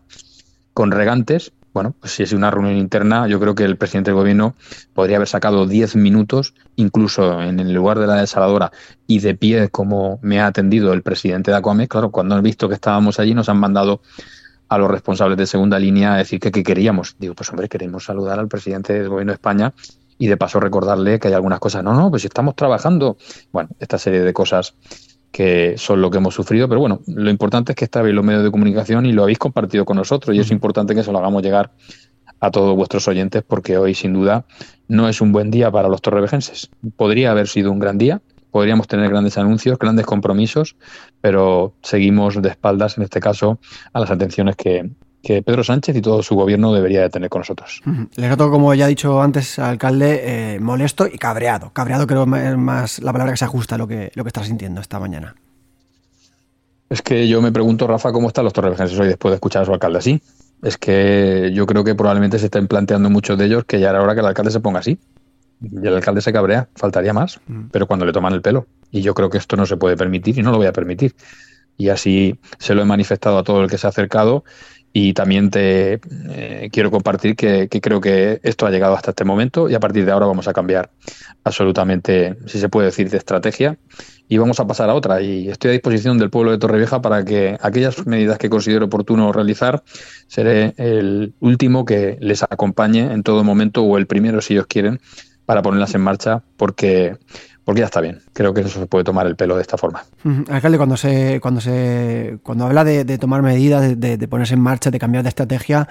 con 0.73 0.91
regantes, 0.91 1.51
bueno, 1.73 1.95
pues 1.99 2.13
si 2.13 2.23
es 2.23 2.33
una 2.33 2.51
reunión 2.51 2.77
interna, 2.77 3.27
yo 3.27 3.39
creo 3.39 3.55
que 3.55 3.63
el 3.63 3.77
presidente 3.77 4.11
del 4.11 4.19
gobierno 4.19 4.55
podría 4.93 5.17
haber 5.17 5.27
sacado 5.27 5.65
10 5.65 5.95
minutos, 5.95 6.53
incluso 6.75 7.41
en 7.41 7.59
el 7.59 7.73
lugar 7.73 7.97
de 7.99 8.05
la 8.05 8.15
desaladora 8.15 8.71
y 9.07 9.19
de 9.19 9.33
pie, 9.33 9.69
como 9.69 10.19
me 10.21 10.39
ha 10.39 10.47
atendido 10.47 10.93
el 10.93 11.01
presidente 11.01 11.51
de. 11.51 11.87
Claro, 11.87 12.11
cuando 12.11 12.35
han 12.35 12.43
visto 12.43 12.67
que 12.67 12.75
estábamos 12.75 13.19
allí, 13.19 13.33
nos 13.33 13.49
han 13.49 13.57
mandado 13.57 14.01
a 14.69 14.77
los 14.77 14.89
responsables 14.89 15.37
de 15.37 15.47
segunda 15.47 15.79
línea 15.79 16.13
a 16.13 16.17
decir 16.17 16.39
que 16.39 16.51
queríamos. 16.51 17.15
Digo, 17.17 17.33
pues 17.33 17.49
hombre, 17.49 17.69
queremos 17.69 18.05
saludar 18.05 18.39
al 18.39 18.47
presidente 18.47 18.93
del 18.93 19.09
gobierno 19.09 19.31
de 19.31 19.35
España 19.35 19.73
y 20.17 20.27
de 20.27 20.37
paso 20.37 20.59
recordarle 20.59 21.19
que 21.19 21.29
hay 21.29 21.33
algunas 21.33 21.59
cosas. 21.59 21.83
No, 21.83 21.93
no, 21.93 22.09
pues 22.11 22.25
estamos 22.25 22.55
trabajando. 22.55 23.17
Bueno, 23.51 23.69
esta 23.79 23.97
serie 23.97 24.21
de 24.21 24.33
cosas 24.33 24.75
que 25.33 25.79
son 25.79 25.99
lo 25.99 26.11
que 26.11 26.19
hemos 26.19 26.35
sufrido, 26.35 26.69
pero 26.69 26.79
bueno, 26.79 27.01
lo 27.07 27.31
importante 27.31 27.71
es 27.71 27.75
que 27.75 27.85
estáis 27.85 28.13
los 28.13 28.23
medios 28.23 28.43
de 28.43 28.51
comunicación 28.51 29.07
y 29.07 29.13
lo 29.13 29.23
habéis 29.23 29.39
compartido 29.39 29.83
con 29.83 29.97
nosotros 29.97 30.35
y 30.35 30.39
es 30.39 30.51
importante 30.51 30.93
que 30.93 31.03
se 31.03 31.11
lo 31.11 31.17
hagamos 31.17 31.41
llegar 31.41 31.71
a 32.39 32.51
todos 32.51 32.75
vuestros 32.75 33.07
oyentes 33.07 33.41
porque 33.41 33.75
hoy 33.77 33.95
sin 33.95 34.13
duda 34.13 34.45
no 34.87 35.09
es 35.09 35.21
un 35.21 35.31
buen 35.31 35.49
día 35.49 35.71
para 35.71 35.89
los 35.89 36.03
torrevejenses. 36.03 36.69
Podría 36.95 37.31
haber 37.31 37.47
sido 37.47 37.71
un 37.71 37.79
gran 37.79 37.97
día, 37.97 38.21
podríamos 38.51 38.87
tener 38.87 39.09
grandes 39.09 39.39
anuncios, 39.39 39.79
grandes 39.79 40.05
compromisos, 40.05 40.75
pero 41.19 41.73
seguimos 41.81 42.39
de 42.39 42.49
espaldas 42.49 42.99
en 42.99 43.03
este 43.03 43.19
caso 43.19 43.57
a 43.91 43.99
las 43.99 44.11
atenciones 44.11 44.55
que, 44.55 44.87
que 45.23 45.41
Pedro 45.41 45.63
Sánchez 45.63 45.95
y 45.95 46.01
todo 46.01 46.21
su 46.21 46.35
gobierno 46.35 46.73
debería 46.73 47.01
de 47.01 47.09
tener 47.09 47.29
con 47.29 47.39
nosotros. 47.39 47.81
Le 48.15 48.27
noto, 48.27 48.51
como 48.51 48.73
ya 48.73 48.85
ha 48.85 48.87
dicho 48.89 49.21
antes, 49.21 49.57
alcalde, 49.57 50.55
eh, 50.55 50.59
molesto 50.59 51.07
y 51.07 51.17
cabreado. 51.17 51.71
Cabreado 51.71 52.05
creo 52.05 52.23
es 52.35 52.57
más 52.57 52.99
la 52.99 53.13
palabra 53.13 53.31
que 53.31 53.37
se 53.37 53.45
ajusta 53.45 53.75
a 53.75 53.77
lo 53.77 53.87
que, 53.87 54.11
lo 54.15 54.23
que 54.25 54.27
está 54.27 54.43
sintiendo 54.43 54.81
esta 54.81 54.99
mañana. 54.99 55.33
Es 56.89 57.01
que 57.01 57.27
yo 57.27 57.41
me 57.41 57.53
pregunto, 57.53 57.87
Rafa, 57.87 58.11
cómo 58.11 58.27
están 58.27 58.43
los 58.43 58.53
torrevejenses 58.53 58.99
hoy 58.99 59.07
después 59.07 59.31
de 59.31 59.35
escuchar 59.35 59.61
a 59.63 59.65
su 59.65 59.73
alcalde 59.73 59.99
así. 59.99 60.21
Es 60.61 60.77
que 60.77 61.51
yo 61.53 61.65
creo 61.65 61.85
que 61.85 61.95
probablemente 61.95 62.37
se 62.37 62.45
estén 62.45 62.67
planteando 62.67 63.09
muchos 63.09 63.37
de 63.37 63.45
ellos 63.45 63.63
que 63.63 63.79
ya 63.79 63.91
era 63.91 64.01
hora 64.01 64.13
que 64.13 64.19
el 64.19 64.25
alcalde 64.25 64.51
se 64.51 64.59
ponga 64.59 64.79
así. 64.79 64.99
Y 65.61 65.87
el 65.87 65.95
alcalde 65.95 66.19
se 66.19 66.33
cabrea, 66.33 66.67
faltaría 66.75 67.13
más, 67.13 67.39
pero 67.71 67.87
cuando 67.87 68.05
le 68.05 68.11
toman 68.11 68.33
el 68.33 68.41
pelo. 68.41 68.67
Y 68.91 69.01
yo 69.01 69.13
creo 69.13 69.29
que 69.29 69.37
esto 69.37 69.55
no 69.55 69.65
se 69.65 69.77
puede 69.77 69.95
permitir 69.95 70.37
y 70.37 70.41
no 70.41 70.51
lo 70.51 70.57
voy 70.57 70.67
a 70.67 70.73
permitir. 70.73 71.15
Y 71.77 71.89
así 71.89 72.37
se 72.59 72.75
lo 72.75 72.81
he 72.81 72.85
manifestado 72.85 73.37
a 73.37 73.43
todo 73.43 73.63
el 73.63 73.69
que 73.69 73.77
se 73.77 73.87
ha 73.87 73.89
acercado 73.89 74.43
Y 74.95 75.13
también 75.13 75.49
te 75.49 75.99
eh, 76.29 76.69
quiero 76.71 76.91
compartir 76.91 77.35
que, 77.35 77.67
creo 77.67 77.99
que 77.99 78.39
esto 78.43 78.67
ha 78.67 78.69
llegado 78.69 78.93
hasta 78.93 79.09
este 79.09 79.25
momento 79.25 79.67
y 79.67 79.73
a 79.73 79.79
partir 79.79 80.05
de 80.05 80.11
ahora 80.11 80.27
vamos 80.27 80.47
a 80.47 80.53
cambiar 80.53 80.91
absolutamente, 81.43 82.37
si 82.45 82.59
se 82.59 82.69
puede 82.69 82.87
decir, 82.87 83.09
de 83.09 83.17
estrategia 83.17 83.77
y 84.29 84.37
vamos 84.37 84.59
a 84.59 84.67
pasar 84.67 84.91
a 84.91 84.93
otra. 84.93 85.19
Y 85.21 85.49
estoy 85.49 85.69
a 85.69 85.73
disposición 85.73 86.19
del 86.19 86.29
pueblo 86.29 86.51
de 86.51 86.59
Torrevieja 86.59 87.01
para 87.01 87.25
que 87.25 87.57
aquellas 87.59 88.05
medidas 88.05 88.37
que 88.37 88.51
considero 88.51 88.85
oportuno 88.85 89.33
realizar, 89.33 89.83
seré 90.27 90.75
el 90.77 91.33
último 91.39 91.85
que 91.85 92.17
les 92.21 92.43
acompañe 92.43 93.11
en 93.11 93.23
todo 93.23 93.43
momento 93.43 93.81
o 93.81 93.97
el 93.97 94.05
primero 94.05 94.41
si 94.41 94.53
ellos 94.53 94.67
quieren 94.67 94.99
para 95.45 95.61
ponerlas 95.61 95.95
en 95.95 96.01
marcha 96.01 96.43
porque 96.55 97.17
porque 97.65 97.79
ya 97.79 97.85
está 97.85 98.01
bien. 98.01 98.19
Creo 98.33 98.53
que 98.53 98.61
eso 98.61 98.79
se 98.79 98.85
puede 98.87 99.05
tomar 99.05 99.25
el 99.25 99.35
pelo 99.35 99.55
de 99.55 99.61
esta 99.61 99.77
forma. 99.77 100.03
Alcalde, 100.49 100.77
cuando 100.77 100.97
se, 100.97 101.39
cuando 101.39 101.61
se, 101.61 102.37
cuando 102.43 102.65
habla 102.65 102.83
de, 102.83 103.17
tomar 103.17 103.41
medidas, 103.41 103.99
de, 103.99 104.27
ponerse 104.27 104.55
en 104.55 104.59
marcha, 104.59 104.91
de 104.91 104.99
cambiar 104.99 105.23
de 105.23 105.29
estrategia, 105.29 105.87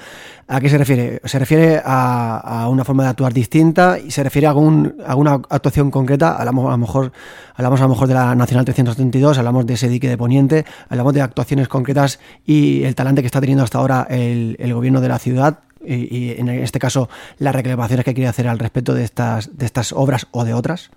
¿a 0.49 0.61
qué 0.61 0.69
se 0.69 0.77
refiere? 0.77 1.21
¿Se 1.25 1.39
refiere 1.39 1.81
a, 1.83 2.69
una 2.69 2.85
forma 2.85 3.05
de 3.05 3.11
actuar 3.11 3.33
distinta? 3.33 3.99
¿Y 3.99 4.11
se 4.11 4.23
refiere 4.23 4.47
a, 4.47 4.51
algún, 4.51 4.97
alguna 5.07 5.41
actuación 5.49 5.91
concreta? 5.91 6.37
Hablamos 6.37 6.69
a 6.69 6.73
lo 6.73 6.79
mejor, 6.79 7.13
hablamos 7.55 7.81
a 7.81 7.85
lo 7.85 7.89
mejor 7.89 8.09
de 8.09 8.15
la 8.15 8.35
Nacional 8.35 8.67
332, 8.67 9.39
hablamos 9.39 9.67
de 9.67 9.75
ese 9.75 9.89
dique 9.89 10.09
de 10.09 10.19
Poniente, 10.19 10.67
hablamos 10.91 11.15
de 11.15 11.23
actuaciones 11.23 11.69
concretas 11.69 12.21
y 12.45 12.85
el 12.85 12.95
talante 12.95 13.23
que 13.23 13.27
está 13.27 13.41
teniendo 13.41 13.65
hasta 13.65 13.79
ahora 13.79 14.07
el, 14.11 14.57
el 14.59 14.75
gobierno 14.75 15.01
de 15.01 15.09
la 15.09 15.19
ciudad 15.19 15.61
y, 15.85 16.17
y, 16.17 16.31
en 16.39 16.49
este 16.49 16.79
caso 16.79 17.09
las 17.39 17.55
reclamaciones 17.55 18.05
que 18.05 18.15
quiere 18.15 18.29
hacer 18.29 18.47
al 18.47 18.59
respecto 18.59 18.95
de 18.95 19.05
estas, 19.05 19.57
de 19.57 19.67
estas 19.67 19.93
obras 19.93 20.29
o 20.31 20.45
de 20.45 20.55
otras? 20.55 20.91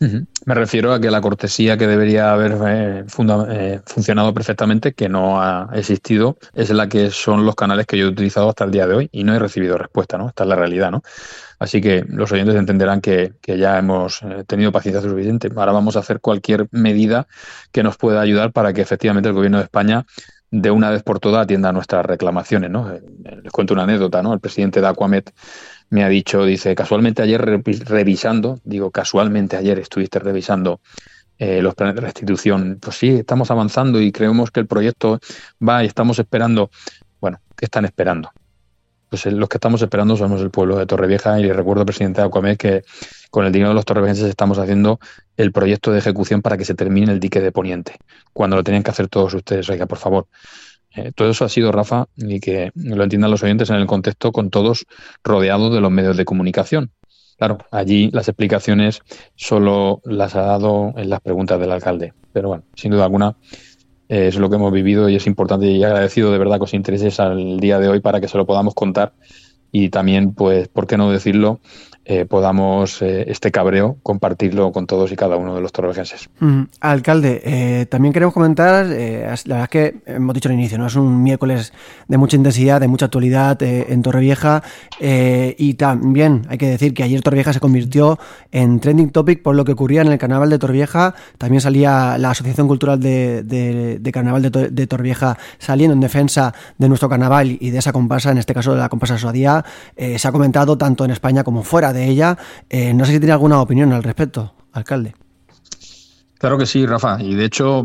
Me 0.00 0.54
refiero 0.54 0.92
a 0.92 1.00
que 1.00 1.10
la 1.10 1.20
cortesía 1.20 1.76
que 1.76 1.86
debería 1.86 2.32
haber 2.32 2.56
eh, 2.66 3.04
eh, 3.50 3.80
funcionado 3.84 4.32
perfectamente, 4.32 4.92
que 4.92 5.08
no 5.08 5.42
ha 5.42 5.70
existido, 5.74 6.38
es 6.54 6.70
la 6.70 6.88
que 6.88 7.10
son 7.10 7.44
los 7.44 7.54
canales 7.54 7.86
que 7.86 7.98
yo 7.98 8.06
he 8.06 8.08
utilizado 8.08 8.48
hasta 8.48 8.64
el 8.64 8.70
día 8.70 8.86
de 8.86 8.94
hoy 8.94 9.08
y 9.12 9.24
no 9.24 9.34
he 9.34 9.38
recibido 9.38 9.76
respuesta, 9.76 10.16
¿no? 10.16 10.28
Esta 10.28 10.44
es 10.44 10.48
la 10.48 10.56
realidad, 10.56 10.90
¿no? 10.90 11.02
Así 11.58 11.80
que 11.80 12.04
los 12.08 12.30
oyentes 12.30 12.54
entenderán 12.54 13.00
que, 13.00 13.34
ya 13.44 13.78
hemos 13.78 14.22
eh, 14.22 14.44
tenido 14.46 14.70
paciencia 14.70 15.02
suficiente. 15.02 15.50
Ahora 15.56 15.72
vamos 15.72 15.96
a 15.96 16.00
hacer 16.00 16.20
cualquier 16.20 16.68
medida 16.70 17.26
que 17.72 17.82
nos 17.82 17.96
pueda 17.96 18.20
ayudar 18.20 18.52
para 18.52 18.72
que 18.72 18.82
efectivamente 18.82 19.28
el 19.28 19.34
gobierno 19.34 19.58
de 19.58 19.64
España 19.64 20.06
de 20.50 20.70
una 20.70 20.90
vez 20.90 21.02
por 21.02 21.20
todas 21.20 21.42
atienda 21.42 21.72
nuestras 21.72 22.06
reclamaciones. 22.06 22.70
Les 23.42 23.52
cuento 23.52 23.74
una 23.74 23.82
anécdota, 23.82 24.22
¿no? 24.22 24.32
El 24.32 24.40
presidente 24.40 24.80
de 24.80 24.86
Aquamet 24.86 25.32
me 25.90 26.04
ha 26.04 26.08
dicho, 26.08 26.44
dice, 26.44 26.74
casualmente 26.74 27.22
ayer 27.22 27.40
revisando, 27.42 28.60
digo, 28.64 28.90
casualmente 28.90 29.56
ayer 29.56 29.78
estuviste 29.78 30.18
revisando 30.18 30.80
eh, 31.38 31.62
los 31.62 31.74
planes 31.74 31.94
de 31.94 32.00
restitución. 32.00 32.78
Pues 32.80 32.96
sí, 32.96 33.10
estamos 33.10 33.50
avanzando 33.50 34.00
y 34.00 34.12
creemos 34.12 34.50
que 34.50 34.60
el 34.60 34.66
proyecto 34.66 35.20
va 35.66 35.84
y 35.84 35.86
estamos 35.86 36.18
esperando. 36.18 36.70
Bueno, 37.20 37.40
¿qué 37.56 37.66
están 37.66 37.84
esperando? 37.84 38.30
Pues 39.08 39.24
eh, 39.26 39.30
los 39.30 39.48
que 39.48 39.56
estamos 39.56 39.80
esperando 39.80 40.16
somos 40.16 40.42
el 40.42 40.50
pueblo 40.50 40.76
de 40.76 40.86
Torrevieja 40.86 41.38
y 41.40 41.44
le 41.44 41.52
recuerdo, 41.52 41.86
presidente 41.86 42.20
de 42.20 42.26
Aquamed, 42.26 42.56
que 42.56 42.84
con 43.30 43.46
el 43.46 43.52
dinero 43.52 43.70
de 43.70 43.74
los 43.74 43.84
torreviejenses 43.84 44.28
estamos 44.28 44.58
haciendo 44.58 44.98
el 45.36 45.52
proyecto 45.52 45.92
de 45.92 45.98
ejecución 45.98 46.42
para 46.42 46.56
que 46.56 46.64
se 46.64 46.74
termine 46.74 47.12
el 47.12 47.20
dique 47.20 47.40
de 47.40 47.52
Poniente, 47.52 47.96
cuando 48.32 48.56
lo 48.56 48.64
tenían 48.64 48.82
que 48.82 48.90
hacer 48.90 49.08
todos 49.08 49.32
ustedes. 49.34 49.68
Oiga, 49.70 49.86
por 49.86 49.98
favor, 49.98 50.26
eh, 50.98 51.12
todo 51.14 51.30
eso 51.30 51.44
ha 51.44 51.48
sido, 51.48 51.72
Rafa, 51.72 52.06
y 52.16 52.40
que 52.40 52.70
lo 52.74 53.04
entiendan 53.04 53.30
los 53.30 53.42
oyentes 53.42 53.70
en 53.70 53.76
el 53.76 53.86
contexto 53.86 54.32
con 54.32 54.50
todos 54.50 54.86
rodeados 55.22 55.72
de 55.72 55.80
los 55.80 55.90
medios 55.90 56.16
de 56.16 56.24
comunicación. 56.24 56.90
Claro, 57.38 57.58
allí 57.70 58.10
las 58.12 58.28
explicaciones 58.28 59.00
solo 59.36 60.00
las 60.04 60.34
ha 60.34 60.42
dado 60.42 60.92
en 60.96 61.08
las 61.08 61.20
preguntas 61.20 61.60
del 61.60 61.70
alcalde. 61.70 62.12
Pero 62.32 62.48
bueno, 62.48 62.64
sin 62.74 62.90
duda 62.90 63.04
alguna 63.04 63.36
eh, 64.08 64.26
es 64.26 64.36
lo 64.36 64.50
que 64.50 64.56
hemos 64.56 64.72
vivido 64.72 65.08
y 65.08 65.14
es 65.14 65.26
importante 65.26 65.66
y 65.66 65.84
agradecido 65.84 66.32
de 66.32 66.38
verdad 66.38 66.58
que 66.58 66.64
os 66.64 66.74
intereses 66.74 67.20
al 67.20 67.60
día 67.60 67.78
de 67.78 67.88
hoy 67.88 68.00
para 68.00 68.20
que 68.20 68.26
se 68.26 68.38
lo 68.38 68.44
podamos 68.44 68.74
contar 68.74 69.12
y 69.70 69.90
también, 69.90 70.34
pues, 70.34 70.68
¿por 70.68 70.86
qué 70.86 70.96
no 70.96 71.10
decirlo? 71.10 71.60
Eh, 72.10 72.24
podamos 72.24 73.02
eh, 73.02 73.26
este 73.28 73.50
cabreo 73.50 73.98
compartirlo 74.02 74.72
con 74.72 74.86
todos 74.86 75.12
y 75.12 75.16
cada 75.16 75.36
uno 75.36 75.54
de 75.54 75.60
los 75.60 75.72
torrevejenses. 75.72 76.30
Mm, 76.40 76.62
alcalde, 76.80 77.42
eh, 77.44 77.84
también 77.84 78.14
queremos 78.14 78.32
comentar, 78.32 78.86
la 78.86 78.94
verdad 78.94 79.62
es 79.64 79.68
que 79.68 79.96
hemos 80.06 80.34
dicho 80.34 80.48
al 80.48 80.54
inicio, 80.54 80.78
no 80.78 80.86
es 80.86 80.96
un 80.96 81.22
miércoles 81.22 81.70
de 82.08 82.16
mucha 82.16 82.36
intensidad, 82.36 82.80
de 82.80 82.88
mucha 82.88 83.04
actualidad 83.04 83.62
en 83.62 84.00
Torrevieja 84.00 84.62
y 85.00 85.74
también 85.74 86.46
hay 86.48 86.56
que 86.56 86.68
decir 86.68 86.94
que 86.94 87.02
ayer 87.02 87.20
Torrevieja 87.20 87.52
se 87.52 87.60
convirtió 87.60 88.18
en 88.52 88.80
trending 88.80 89.10
topic 89.10 89.42
por 89.42 89.54
lo 89.54 89.66
que 89.66 89.72
ocurría 89.72 90.00
en 90.00 90.08
el 90.08 90.16
carnaval 90.16 90.48
de 90.48 90.58
Torrevieja, 90.58 91.14
también 91.36 91.60
salía 91.60 92.16
la 92.16 92.30
Asociación 92.30 92.68
Cultural 92.68 92.98
de, 93.00 94.10
Carnaval 94.14 94.50
de, 94.50 94.70
de, 94.70 94.86
Torrevieja 94.86 95.36
saliendo 95.58 95.92
en 95.92 96.00
defensa 96.00 96.54
de 96.78 96.88
nuestro 96.88 97.10
carnaval 97.10 97.58
y 97.60 97.68
de 97.70 97.78
esa 97.78 97.92
comparsa, 97.92 98.30
en 98.30 98.38
este 98.38 98.54
caso 98.54 98.72
de 98.72 98.78
la 98.78 98.88
comparsa 98.88 99.18
Suadía, 99.18 99.62
se 99.94 100.26
ha 100.26 100.32
comentado 100.32 100.78
tanto 100.78 101.04
en 101.04 101.10
España 101.10 101.44
como 101.44 101.62
fuera 101.62 101.92
de 101.92 101.97
ella. 102.06 102.38
Eh, 102.68 102.94
no 102.94 103.04
sé 103.04 103.12
si 103.12 103.18
tiene 103.18 103.32
alguna 103.32 103.60
opinión 103.60 103.92
al 103.92 104.02
respecto, 104.02 104.54
alcalde. 104.72 105.14
Claro 106.38 106.56
que 106.56 106.66
sí, 106.66 106.86
Rafa. 106.86 107.20
Y 107.20 107.34
de 107.34 107.44
hecho, 107.44 107.84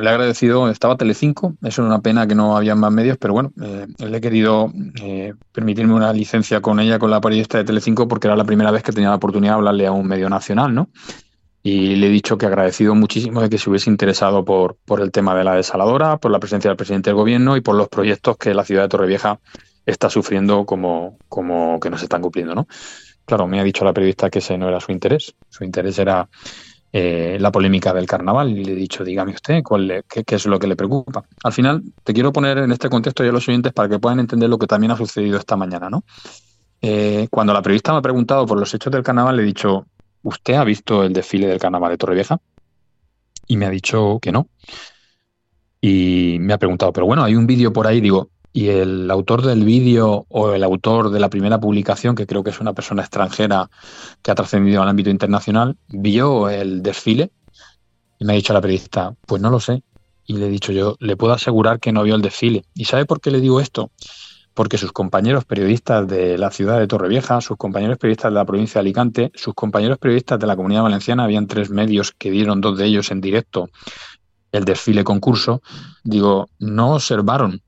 le 0.00 0.06
he 0.06 0.08
agradecido, 0.08 0.70
estaba 0.70 0.96
Telecinco, 0.96 1.56
eso 1.62 1.82
era 1.82 1.88
una 1.88 2.00
pena 2.00 2.26
que 2.26 2.34
no 2.34 2.56
había 2.56 2.74
más 2.74 2.90
medios, 2.90 3.18
pero 3.18 3.34
bueno, 3.34 3.52
eh, 3.62 3.86
le 3.98 4.16
he 4.16 4.20
querido 4.20 4.72
eh, 5.02 5.34
permitirme 5.52 5.92
una 5.92 6.12
licencia 6.12 6.62
con 6.62 6.80
ella, 6.80 6.98
con 6.98 7.10
la 7.10 7.20
periodista 7.20 7.58
de 7.58 7.64
Telecinco, 7.64 8.08
porque 8.08 8.28
era 8.28 8.36
la 8.36 8.44
primera 8.44 8.70
vez 8.70 8.82
que 8.82 8.92
tenía 8.92 9.10
la 9.10 9.16
oportunidad 9.16 9.52
de 9.52 9.56
hablarle 9.56 9.86
a 9.86 9.92
un 9.92 10.06
medio 10.06 10.30
nacional, 10.30 10.74
¿no? 10.74 10.88
Y 11.62 11.96
le 11.96 12.06
he 12.06 12.10
dicho 12.10 12.38
que 12.38 12.46
agradecido 12.46 12.94
muchísimo 12.94 13.42
de 13.42 13.50
que 13.50 13.58
se 13.58 13.68
hubiese 13.68 13.90
interesado 13.90 14.44
por, 14.44 14.76
por 14.84 15.00
el 15.02 15.10
tema 15.10 15.34
de 15.34 15.44
la 15.44 15.54
desaladora, 15.54 16.16
por 16.16 16.30
la 16.30 16.38
presencia 16.38 16.70
del 16.70 16.76
presidente 16.76 17.10
del 17.10 17.16
gobierno 17.16 17.56
y 17.56 17.60
por 17.60 17.74
los 17.74 17.88
proyectos 17.88 18.38
que 18.38 18.54
la 18.54 18.64
ciudad 18.64 18.82
de 18.82 18.88
Torrevieja 18.88 19.40
está 19.84 20.08
sufriendo 20.08 20.64
como, 20.64 21.18
como 21.28 21.78
que 21.80 21.90
no 21.90 21.98
se 21.98 22.04
están 22.04 22.22
cumpliendo, 22.22 22.54
¿no? 22.54 22.68
Claro, 23.26 23.48
me 23.48 23.60
ha 23.60 23.64
dicho 23.64 23.84
la 23.84 23.92
periodista 23.92 24.30
que 24.30 24.38
ese 24.38 24.56
no 24.56 24.68
era 24.68 24.80
su 24.80 24.92
interés. 24.92 25.34
Su 25.50 25.64
interés 25.64 25.98
era 25.98 26.28
eh, 26.92 27.36
la 27.40 27.50
polémica 27.50 27.92
del 27.92 28.06
carnaval 28.06 28.56
y 28.56 28.64
le 28.64 28.72
he 28.72 28.76
dicho, 28.76 29.04
dígame 29.04 29.32
usted, 29.32 29.62
cuál 29.62 30.04
qué, 30.08 30.24
es 30.34 30.46
lo 30.46 30.58
que 30.58 30.68
le 30.68 30.76
preocupa. 30.76 31.24
Al 31.42 31.52
final, 31.52 31.82
te 32.04 32.14
quiero 32.14 32.32
poner 32.32 32.58
en 32.58 32.70
este 32.70 32.88
contexto 32.88 33.24
ya 33.24 33.32
los 33.32 33.46
oyentes 33.48 33.72
para 33.72 33.88
que 33.88 33.98
puedan 33.98 34.20
entender 34.20 34.48
lo 34.48 34.58
que 34.58 34.68
también 34.68 34.92
ha 34.92 34.96
sucedido 34.96 35.38
esta 35.38 35.56
mañana, 35.56 35.90
¿no? 35.90 36.04
Eh, 36.80 37.26
cuando 37.30 37.52
la 37.52 37.62
periodista 37.62 37.92
me 37.92 37.98
ha 37.98 38.02
preguntado 38.02 38.46
por 38.46 38.58
los 38.58 38.72
hechos 38.72 38.92
del 38.92 39.02
carnaval, 39.02 39.36
le 39.36 39.42
he 39.42 39.46
dicho, 39.46 39.86
¿usted 40.22 40.54
ha 40.54 40.64
visto 40.64 41.02
el 41.02 41.12
desfile 41.12 41.48
del 41.48 41.58
carnaval 41.58 41.90
de 41.90 41.98
Torrevieja? 41.98 42.40
Y 43.48 43.56
me 43.56 43.66
ha 43.66 43.70
dicho 43.70 44.18
que 44.22 44.30
no. 44.30 44.48
Y 45.80 46.38
me 46.40 46.52
ha 46.52 46.58
preguntado, 46.58 46.92
pero 46.92 47.06
bueno, 47.06 47.24
hay 47.24 47.34
un 47.34 47.46
vídeo 47.46 47.72
por 47.72 47.86
ahí, 47.86 48.00
digo, 48.00 48.30
y 48.56 48.70
el 48.70 49.10
autor 49.10 49.42
del 49.42 49.64
vídeo 49.64 50.24
o 50.30 50.52
el 50.52 50.64
autor 50.64 51.10
de 51.10 51.20
la 51.20 51.28
primera 51.28 51.60
publicación, 51.60 52.14
que 52.14 52.26
creo 52.26 52.42
que 52.42 52.48
es 52.48 52.58
una 52.58 52.72
persona 52.72 53.02
extranjera 53.02 53.68
que 54.22 54.30
ha 54.30 54.34
trascendido 54.34 54.80
al 54.80 54.88
ámbito 54.88 55.10
internacional, 55.10 55.76
vio 55.88 56.48
el 56.48 56.82
desfile 56.82 57.32
y 58.18 58.24
me 58.24 58.32
ha 58.32 58.36
dicho 58.36 58.54
a 58.54 58.54
la 58.54 58.62
periodista, 58.62 59.14
pues 59.26 59.42
no 59.42 59.50
lo 59.50 59.60
sé. 59.60 59.82
Y 60.24 60.38
le 60.38 60.46
he 60.46 60.48
dicho 60.48 60.72
yo, 60.72 60.96
le 61.00 61.18
puedo 61.18 61.34
asegurar 61.34 61.80
que 61.80 61.92
no 61.92 62.02
vio 62.02 62.14
el 62.14 62.22
desfile. 62.22 62.64
¿Y 62.72 62.86
sabe 62.86 63.04
por 63.04 63.20
qué 63.20 63.30
le 63.30 63.42
digo 63.42 63.60
esto? 63.60 63.90
Porque 64.54 64.78
sus 64.78 64.90
compañeros 64.90 65.44
periodistas 65.44 66.08
de 66.08 66.38
la 66.38 66.50
ciudad 66.50 66.78
de 66.78 66.86
Torrevieja, 66.86 67.42
sus 67.42 67.58
compañeros 67.58 67.98
periodistas 67.98 68.30
de 68.30 68.36
la 68.36 68.46
provincia 68.46 68.80
de 68.80 68.86
Alicante, 68.86 69.32
sus 69.34 69.52
compañeros 69.52 69.98
periodistas 69.98 70.38
de 70.38 70.46
la 70.46 70.56
comunidad 70.56 70.82
valenciana, 70.82 71.24
habían 71.24 71.46
tres 71.46 71.68
medios 71.68 72.10
que 72.12 72.30
dieron 72.30 72.62
dos 72.62 72.78
de 72.78 72.86
ellos 72.86 73.10
en 73.10 73.20
directo 73.20 73.68
el 74.50 74.64
desfile 74.64 75.04
concurso, 75.04 75.60
digo, 76.02 76.48
no 76.58 76.94
observaron 76.94 77.60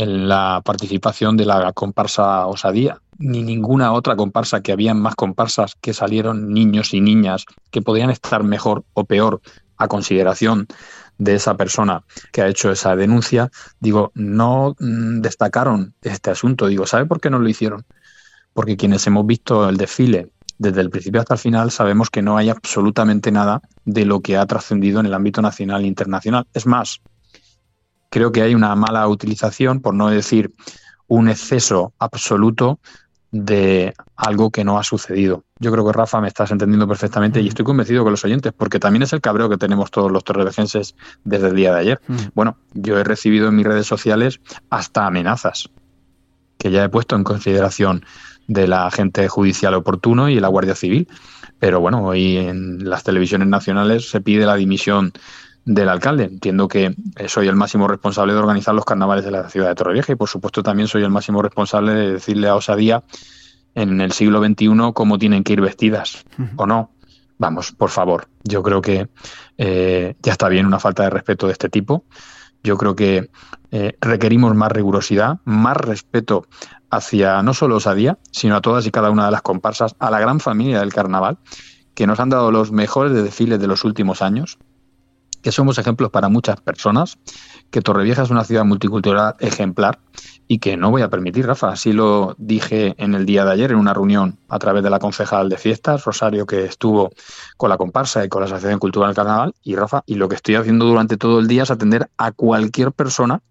en 0.00 0.30
la 0.30 0.62
participación 0.64 1.36
de 1.36 1.44
la 1.44 1.74
comparsa 1.74 2.46
Osadía, 2.46 3.02
ni 3.18 3.42
ninguna 3.42 3.92
otra 3.92 4.16
comparsa, 4.16 4.62
que 4.62 4.72
habían 4.72 4.98
más 4.98 5.14
comparsas 5.14 5.76
que 5.78 5.92
salieron 5.92 6.54
niños 6.54 6.94
y 6.94 7.02
niñas 7.02 7.44
que 7.70 7.82
podían 7.82 8.08
estar 8.08 8.42
mejor 8.42 8.84
o 8.94 9.04
peor 9.04 9.42
a 9.76 9.88
consideración 9.88 10.68
de 11.18 11.34
esa 11.34 11.54
persona 11.58 12.02
que 12.32 12.40
ha 12.40 12.48
hecho 12.48 12.70
esa 12.72 12.96
denuncia, 12.96 13.50
digo, 13.78 14.10
no 14.14 14.74
mm, 14.78 15.20
destacaron 15.20 15.92
este 16.00 16.30
asunto. 16.30 16.66
Digo, 16.66 16.86
¿sabe 16.86 17.04
por 17.04 17.20
qué 17.20 17.28
no 17.28 17.38
lo 17.38 17.48
hicieron? 17.50 17.84
Porque 18.54 18.78
quienes 18.78 19.06
hemos 19.06 19.26
visto 19.26 19.68
el 19.68 19.76
desfile 19.76 20.30
desde 20.56 20.80
el 20.80 20.88
principio 20.88 21.20
hasta 21.20 21.34
el 21.34 21.40
final 21.40 21.70
sabemos 21.70 22.08
que 22.08 22.22
no 22.22 22.38
hay 22.38 22.48
absolutamente 22.48 23.30
nada 23.32 23.60
de 23.84 24.06
lo 24.06 24.20
que 24.20 24.38
ha 24.38 24.46
trascendido 24.46 24.98
en 24.98 25.06
el 25.06 25.14
ámbito 25.14 25.42
nacional 25.42 25.84
e 25.84 25.88
internacional. 25.88 26.46
Es 26.54 26.64
más, 26.66 27.02
creo 28.10 28.32
que 28.32 28.42
hay 28.42 28.54
una 28.54 28.74
mala 28.74 29.08
utilización, 29.08 29.80
por 29.80 29.94
no 29.94 30.10
decir 30.10 30.52
un 31.06 31.28
exceso 31.28 31.94
absoluto 31.98 32.78
de 33.32 33.94
algo 34.16 34.50
que 34.50 34.64
no 34.64 34.78
ha 34.78 34.84
sucedido. 34.84 35.44
Yo 35.60 35.70
creo 35.70 35.86
que 35.86 35.92
Rafa 35.92 36.20
me 36.20 36.28
estás 36.28 36.50
entendiendo 36.50 36.88
perfectamente 36.88 37.40
y 37.40 37.48
estoy 37.48 37.64
convencido 37.64 38.02
con 38.02 38.12
los 38.12 38.24
oyentes, 38.24 38.52
porque 38.52 38.80
también 38.80 39.02
es 39.02 39.12
el 39.12 39.20
cabreo 39.20 39.48
que 39.48 39.56
tenemos 39.56 39.90
todos 39.90 40.10
los 40.10 40.24
torrevejenses 40.24 40.96
desde 41.24 41.48
el 41.48 41.56
día 41.56 41.72
de 41.72 41.80
ayer. 41.80 42.00
Bueno, 42.34 42.56
yo 42.74 42.98
he 42.98 43.04
recibido 43.04 43.48
en 43.48 43.56
mis 43.56 43.66
redes 43.66 43.86
sociales 43.86 44.40
hasta 44.68 45.06
amenazas 45.06 45.70
que 46.58 46.70
ya 46.70 46.84
he 46.84 46.88
puesto 46.88 47.16
en 47.16 47.24
consideración 47.24 48.04
de 48.46 48.66
la 48.68 48.86
agente 48.86 49.28
judicial 49.28 49.74
oportuno 49.74 50.28
y 50.28 50.38
la 50.40 50.48
Guardia 50.48 50.74
Civil. 50.74 51.08
Pero 51.58 51.80
bueno, 51.80 52.04
hoy 52.04 52.36
en 52.36 52.88
las 52.88 53.04
televisiones 53.04 53.48
nacionales 53.48 54.10
se 54.10 54.20
pide 54.20 54.44
la 54.44 54.56
dimisión 54.56 55.12
del 55.64 55.88
alcalde. 55.88 56.24
Entiendo 56.24 56.68
que 56.68 56.94
soy 57.26 57.48
el 57.48 57.56
máximo 57.56 57.88
responsable 57.88 58.32
de 58.32 58.38
organizar 58.38 58.74
los 58.74 58.84
carnavales 58.84 59.24
de 59.24 59.30
la 59.30 59.48
ciudad 59.48 59.68
de 59.68 59.74
Torrevieja 59.74 60.12
y 60.12 60.16
por 60.16 60.28
supuesto 60.28 60.62
también 60.62 60.88
soy 60.88 61.02
el 61.02 61.10
máximo 61.10 61.42
responsable 61.42 61.94
de 61.94 62.12
decirle 62.12 62.48
a 62.48 62.54
Osadía 62.54 63.04
en 63.74 64.00
el 64.00 64.12
siglo 64.12 64.44
XXI 64.44 64.92
cómo 64.94 65.18
tienen 65.18 65.44
que 65.44 65.52
ir 65.52 65.60
vestidas 65.60 66.24
o 66.56 66.66
no. 66.66 66.90
Vamos, 67.38 67.72
por 67.72 67.88
favor, 67.88 68.28
yo 68.44 68.62
creo 68.62 68.82
que 68.82 69.08
eh, 69.56 70.14
ya 70.22 70.32
está 70.32 70.48
bien 70.48 70.66
una 70.66 70.78
falta 70.78 71.04
de 71.04 71.10
respeto 71.10 71.46
de 71.46 71.52
este 71.52 71.70
tipo. 71.70 72.04
Yo 72.62 72.76
creo 72.76 72.94
que 72.94 73.30
eh, 73.70 73.96
requerimos 74.00 74.54
más 74.54 74.70
rigurosidad, 74.70 75.38
más 75.44 75.76
respeto 75.76 76.46
hacia 76.90 77.42
no 77.42 77.54
solo 77.54 77.76
Osadía, 77.76 78.18
sino 78.30 78.56
a 78.56 78.60
todas 78.60 78.84
y 78.86 78.90
cada 78.90 79.10
una 79.10 79.24
de 79.24 79.30
las 79.30 79.40
comparsas, 79.40 79.96
a 79.98 80.10
la 80.10 80.20
gran 80.20 80.40
familia 80.40 80.80
del 80.80 80.92
carnaval, 80.92 81.38
que 81.94 82.06
nos 82.06 82.20
han 82.20 82.28
dado 82.28 82.50
los 82.50 82.72
mejores 82.72 83.14
desfiles 83.14 83.58
de 83.58 83.66
los 83.66 83.84
últimos 83.84 84.20
años, 84.20 84.58
que 85.42 85.52
somos 85.52 85.78
ejemplos 85.78 86.10
para 86.10 86.28
muchas 86.28 86.60
personas, 86.60 87.18
que 87.70 87.80
Torrevieja 87.80 88.22
es 88.22 88.30
una 88.30 88.44
ciudad 88.44 88.64
multicultural 88.64 89.34
ejemplar 89.40 89.98
y 90.46 90.58
que 90.58 90.76
no 90.76 90.90
voy 90.90 91.02
a 91.02 91.08
permitir, 91.08 91.46
Rafa. 91.46 91.70
Así 91.70 91.92
lo 91.92 92.34
dije 92.38 92.94
en 92.98 93.14
el 93.14 93.24
día 93.24 93.44
de 93.44 93.52
ayer 93.52 93.70
en 93.70 93.78
una 93.78 93.94
reunión 93.94 94.38
a 94.48 94.58
través 94.58 94.82
de 94.82 94.90
la 94.90 94.98
concejal 94.98 95.48
de 95.48 95.56
fiestas, 95.56 96.04
Rosario, 96.04 96.46
que 96.46 96.64
estuvo 96.64 97.10
con 97.56 97.70
la 97.70 97.76
comparsa 97.76 98.24
y 98.24 98.28
con 98.28 98.40
la 98.40 98.46
Asociación 98.46 98.80
Cultural 98.80 99.14
Carnaval. 99.14 99.54
Y 99.62 99.76
Rafa, 99.76 100.02
y 100.06 100.16
lo 100.16 100.28
que 100.28 100.34
estoy 100.34 100.56
haciendo 100.56 100.86
durante 100.86 101.16
todo 101.16 101.38
el 101.38 101.46
día 101.46 101.62
es 101.62 101.70
atender 101.70 102.10
a 102.18 102.32
cualquier 102.32 102.92
persona, 102.92 103.42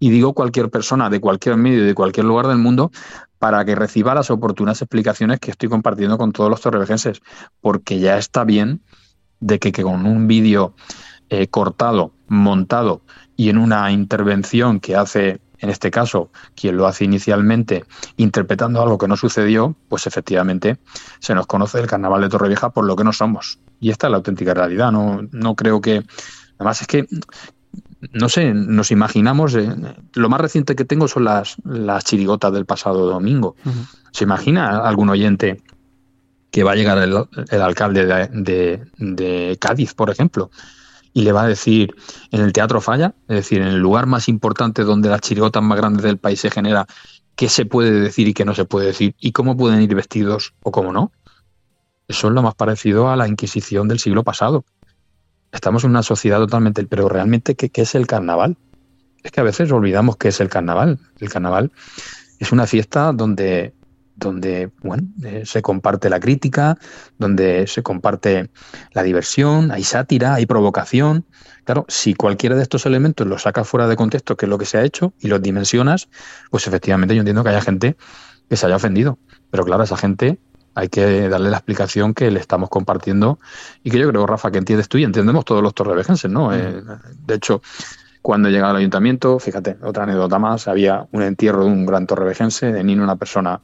y 0.00 0.10
digo 0.10 0.32
cualquier 0.32 0.70
persona 0.70 1.10
de 1.10 1.20
cualquier 1.20 1.56
medio 1.56 1.82
y 1.82 1.86
de 1.86 1.94
cualquier 1.94 2.24
lugar 2.24 2.46
del 2.46 2.58
mundo, 2.58 2.90
para 3.38 3.64
que 3.64 3.74
reciba 3.74 4.14
las 4.14 4.30
oportunas 4.30 4.80
explicaciones 4.80 5.40
que 5.40 5.50
estoy 5.50 5.68
compartiendo 5.68 6.18
con 6.18 6.32
todos 6.32 6.50
los 6.50 6.60
torrevejenses, 6.60 7.20
porque 7.60 7.98
ya 7.98 8.16
está 8.16 8.44
bien 8.44 8.80
de 9.40 9.58
que, 9.58 9.70
que 9.70 9.82
con 9.82 10.06
un 10.06 10.26
vídeo 10.26 10.74
eh, 11.30 11.46
cortado, 11.48 12.12
montado 12.28 13.02
y 13.36 13.50
en 13.50 13.58
una 13.58 13.90
intervención 13.92 14.80
que 14.80 14.96
hace, 14.96 15.40
en 15.58 15.70
este 15.70 15.90
caso, 15.90 16.30
quien 16.54 16.76
lo 16.76 16.86
hace 16.86 17.04
inicialmente, 17.04 17.84
interpretando 18.16 18.82
algo 18.82 18.98
que 18.98 19.08
no 19.08 19.16
sucedió, 19.16 19.76
pues 19.88 20.06
efectivamente 20.06 20.78
se 21.20 21.34
nos 21.34 21.46
conoce 21.46 21.80
el 21.80 21.86
carnaval 21.86 22.22
de 22.22 22.28
Torrevieja 22.28 22.70
por 22.70 22.84
lo 22.84 22.96
que 22.96 23.04
no 23.04 23.12
somos. 23.12 23.58
Y 23.80 23.90
esta 23.90 24.06
es 24.06 24.10
la 24.10 24.16
auténtica 24.16 24.54
realidad. 24.54 24.90
No, 24.90 25.20
no 25.30 25.54
creo 25.54 25.80
que. 25.80 26.02
Además, 26.58 26.80
es 26.80 26.88
que 26.88 27.06
no 28.12 28.28
sé, 28.28 28.54
nos 28.54 28.90
imaginamos, 28.90 29.54
eh, 29.54 29.74
lo 30.14 30.28
más 30.28 30.40
reciente 30.40 30.76
que 30.76 30.84
tengo 30.84 31.08
son 31.08 31.24
las, 31.24 31.56
las 31.64 32.04
chirigotas 32.04 32.52
del 32.52 32.64
pasado 32.64 33.06
domingo. 33.06 33.56
¿Se 34.12 34.24
imagina 34.24 34.78
algún 34.78 35.10
oyente 35.10 35.62
que 36.50 36.62
va 36.64 36.72
a 36.72 36.76
llegar 36.76 36.98
el, 36.98 37.62
alcalde 37.62 38.06
de, 38.06 38.80
de, 38.96 39.56
Cádiz, 39.60 39.94
por 39.94 40.10
ejemplo, 40.10 40.50
y 41.12 41.22
le 41.22 41.32
va 41.32 41.42
a 41.42 41.48
decir 41.48 41.94
en 42.30 42.40
el 42.40 42.52
Teatro 42.52 42.80
Falla, 42.80 43.14
es 43.28 43.36
decir, 43.36 43.60
en 43.60 43.68
el 43.68 43.78
lugar 43.78 44.06
más 44.06 44.28
importante 44.28 44.84
donde 44.84 45.08
las 45.08 45.20
chirigotas 45.20 45.62
más 45.62 45.78
grandes 45.78 46.02
del 46.02 46.18
país 46.18 46.40
se 46.40 46.50
genera, 46.50 46.86
qué 47.36 47.48
se 47.48 47.66
puede 47.66 47.92
decir 47.92 48.28
y 48.28 48.34
qué 48.34 48.44
no 48.44 48.54
se 48.54 48.64
puede 48.64 48.86
decir, 48.86 49.14
y 49.18 49.32
cómo 49.32 49.56
pueden 49.56 49.80
ir 49.82 49.94
vestidos 49.94 50.54
o 50.62 50.72
cómo 50.72 50.92
no? 50.92 51.12
Eso 52.08 52.28
es 52.28 52.34
lo 52.34 52.42
más 52.42 52.54
parecido 52.54 53.10
a 53.10 53.16
la 53.16 53.28
Inquisición 53.28 53.86
del 53.86 53.98
siglo 53.98 54.24
pasado. 54.24 54.64
Estamos 55.52 55.84
en 55.84 55.90
una 55.90 56.02
sociedad 56.02 56.38
totalmente, 56.38 56.84
pero 56.86 57.08
realmente, 57.08 57.54
¿qué, 57.54 57.70
qué 57.70 57.82
es 57.82 57.94
el 57.94 58.06
carnaval? 58.06 58.56
Es 59.22 59.30
que 59.30 59.40
a 59.40 59.44
veces 59.44 59.70
olvidamos 59.72 60.16
qué 60.16 60.28
es 60.28 60.40
el 60.40 60.48
carnaval. 60.48 60.98
El 61.20 61.28
carnaval 61.28 61.72
es 62.38 62.52
una 62.52 62.66
fiesta 62.66 63.12
donde 63.12 63.74
donde 64.18 64.70
bueno, 64.82 65.04
eh, 65.24 65.42
se 65.44 65.62
comparte 65.62 66.10
la 66.10 66.20
crítica, 66.20 66.76
donde 67.18 67.66
se 67.66 67.82
comparte 67.82 68.50
la 68.92 69.02
diversión, 69.02 69.70
hay 69.70 69.84
sátira, 69.84 70.34
hay 70.34 70.46
provocación. 70.46 71.24
Claro, 71.64 71.84
si 71.88 72.14
cualquiera 72.14 72.56
de 72.56 72.62
estos 72.62 72.86
elementos 72.86 73.26
los 73.26 73.42
sacas 73.42 73.68
fuera 73.68 73.86
de 73.86 73.96
contexto, 73.96 74.36
que 74.36 74.46
es 74.46 74.50
lo 74.50 74.58
que 74.58 74.64
se 74.64 74.78
ha 74.78 74.84
hecho, 74.84 75.12
y 75.20 75.28
los 75.28 75.40
dimensionas, 75.40 76.08
pues 76.50 76.66
efectivamente 76.66 77.14
yo 77.14 77.20
entiendo 77.20 77.44
que 77.44 77.50
haya 77.50 77.60
gente 77.60 77.96
que 78.48 78.56
se 78.56 78.66
haya 78.66 78.76
ofendido. 78.76 79.18
Pero 79.50 79.64
claro, 79.64 79.82
a 79.82 79.84
esa 79.84 79.96
gente 79.96 80.38
hay 80.74 80.88
que 80.88 81.28
darle 81.28 81.50
la 81.50 81.56
explicación 81.56 82.14
que 82.14 82.30
le 82.30 82.40
estamos 82.40 82.68
compartiendo 82.68 83.38
y 83.82 83.90
que 83.90 83.98
yo 83.98 84.08
creo, 84.08 84.26
Rafa, 84.26 84.50
que 84.50 84.58
entiendes 84.58 84.88
tú 84.88 84.98
y 84.98 85.04
entendemos 85.04 85.44
todos 85.44 85.62
los 85.62 85.74
torrevejenses, 85.74 86.30
¿no? 86.30 86.48
Mm. 86.48 86.54
Eh, 86.54 86.82
de 87.26 87.34
hecho, 87.34 87.62
cuando 88.22 88.48
llegaba 88.48 88.70
al 88.70 88.76
ayuntamiento, 88.76 89.38
fíjate, 89.38 89.78
otra 89.82 90.04
anécdota 90.04 90.38
más, 90.38 90.68
había 90.68 91.06
un 91.12 91.22
entierro 91.22 91.64
de 91.64 91.70
un 91.70 91.86
gran 91.86 92.06
torrevejense, 92.06 92.72
de 92.72 92.84
Nino, 92.84 93.02
una 93.02 93.16
persona 93.16 93.60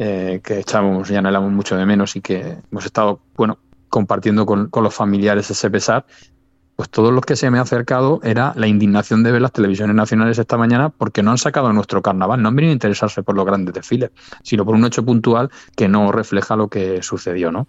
eh, 0.00 0.40
que 0.44 0.60
echábamos 0.60 1.10
y 1.10 1.16
anhelamos 1.16 1.50
mucho 1.50 1.76
de 1.76 1.84
menos 1.84 2.14
y 2.14 2.20
que 2.20 2.58
hemos 2.70 2.86
estado, 2.86 3.18
bueno, 3.36 3.58
compartiendo 3.88 4.46
con, 4.46 4.70
los 4.72 4.94
familiares 4.94 5.50
ese 5.50 5.68
pesar, 5.70 6.06
pues 6.76 6.88
todos 6.88 7.12
los 7.12 7.24
que 7.24 7.34
se 7.34 7.50
me 7.50 7.58
ha 7.58 7.62
acercado 7.62 8.20
era 8.22 8.52
la 8.54 8.68
indignación 8.68 9.24
de 9.24 9.32
ver 9.32 9.42
las 9.42 9.50
televisiones 9.50 9.96
nacionales 9.96 10.38
esta 10.38 10.56
mañana 10.56 10.90
porque 10.90 11.24
no 11.24 11.32
han 11.32 11.38
sacado 11.38 11.72
nuestro 11.72 12.00
carnaval, 12.00 12.40
no 12.40 12.48
han 12.48 12.54
venido 12.54 12.70
a 12.70 12.74
interesarse 12.74 13.24
por 13.24 13.34
los 13.34 13.44
grandes 13.44 13.74
desfiles, 13.74 14.12
sino 14.44 14.64
por 14.64 14.76
un 14.76 14.84
hecho 14.84 15.04
puntual 15.04 15.50
que 15.74 15.88
no 15.88 16.12
refleja 16.12 16.54
lo 16.54 16.68
que 16.68 17.02
sucedió, 17.02 17.50
¿no? 17.50 17.66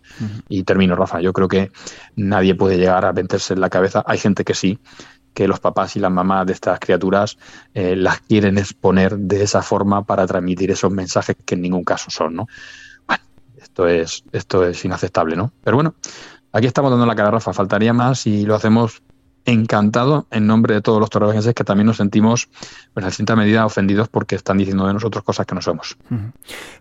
Y 0.50 0.62
termino, 0.62 0.96
Rafa, 0.96 1.22
yo 1.22 1.34
creo 1.34 1.48
que 1.48 1.72
nadie 2.15 2.54
puede 2.54 2.78
llegar 2.78 3.06
a 3.06 3.12
meterse 3.13 3.56
en 3.56 3.62
la 3.62 3.72
cabeza, 3.72 4.04
hay 4.06 4.20
gente 4.20 4.44
que 4.44 4.54
sí, 4.54 4.78
que 5.34 5.48
los 5.48 5.60
papás 5.60 5.96
y 5.96 6.00
las 6.00 6.12
mamás 6.12 6.46
de 6.46 6.54
estas 6.54 6.80
criaturas 6.80 7.38
eh, 7.74 7.96
las 7.96 8.22
quieren 8.22 8.58
exponer 8.58 9.18
de 9.18 9.44
esa 9.44 9.62
forma 9.62 10.04
para 10.04 10.26
transmitir 10.28 10.72
esos 10.72 10.92
mensajes 10.92 11.36
que 11.46 11.56
en 11.56 11.62
ningún 11.62 11.84
caso 11.84 12.10
son, 12.10 12.36
¿no? 12.36 12.48
Bueno, 13.08 13.24
esto 13.58 13.88
es, 13.88 14.24
esto 14.32 14.65
es 14.65 14.84
inaceptable, 14.86 15.36
¿no? 15.36 15.52
Pero 15.63 15.78
bueno, 15.78 15.96
aquí 16.52 16.68
estamos 16.68 16.92
dando 16.92 17.06
la 17.06 17.15
cara, 17.15 17.32
Rafa, 17.32 17.54
faltaría 17.54 17.94
más 17.94 18.28
y 18.28 18.46
lo 18.46 18.56
hacemos 18.56 19.02
encantado 19.52 20.28
en 20.32 20.48
nombre 20.48 20.76
de 20.76 20.82
todos 20.82 21.00
los 21.00 21.10
torrevejenses 21.10 21.54
que 21.54 21.64
también 21.64 21.88
nos 21.88 21.98
sentimos, 21.98 22.50
pues, 22.94 23.06
en 23.06 23.12
cierta 23.12 23.36
medida, 23.36 23.66
ofendidos 23.66 24.08
porque 24.08 24.36
están 24.36 24.58
diciendo 24.58 24.88
de 24.88 24.94
nosotros 24.94 25.24
cosas 25.24 25.46
que 25.46 25.56
no 25.56 25.62
somos. 25.62 25.98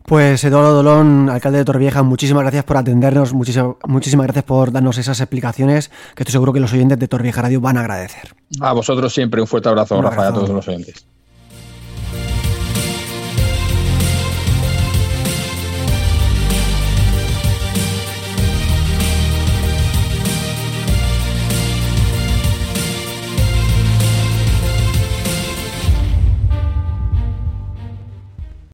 Pues 0.05 0.43
Eduardo 0.45 0.75
Dolón, 0.75 1.29
alcalde 1.31 1.59
de 1.59 1.65
Torrevieja, 1.65 2.03
muchísimas 2.03 2.43
gracias 2.43 2.65
por 2.65 2.77
atendernos, 2.77 3.33
muchísimas, 3.33 3.77
muchísimas 3.87 4.27
gracias 4.27 4.45
por 4.45 4.73
darnos 4.73 4.99
esas 4.99 5.21
explicaciones 5.21 5.91
que 6.15 6.23
estoy 6.23 6.33
seguro 6.33 6.53
que 6.53 6.61
los 6.61 6.73
oyentes 6.73 6.99
de 6.99 7.09
Torrevieja 7.09 7.43
Radio 7.43 7.61
van 7.61 7.77
a 7.77 7.81
agradecer. 7.81 8.35
A 8.61 8.73
vosotros 8.73 9.13
siempre 9.13 9.41
un 9.41 9.47
fuerte 9.47 9.69
abrazo, 9.69 10.01
Rafa, 10.01 10.29
a 10.29 10.33
todos 10.33 10.51
los 10.51 10.67
oyentes. 10.69 11.07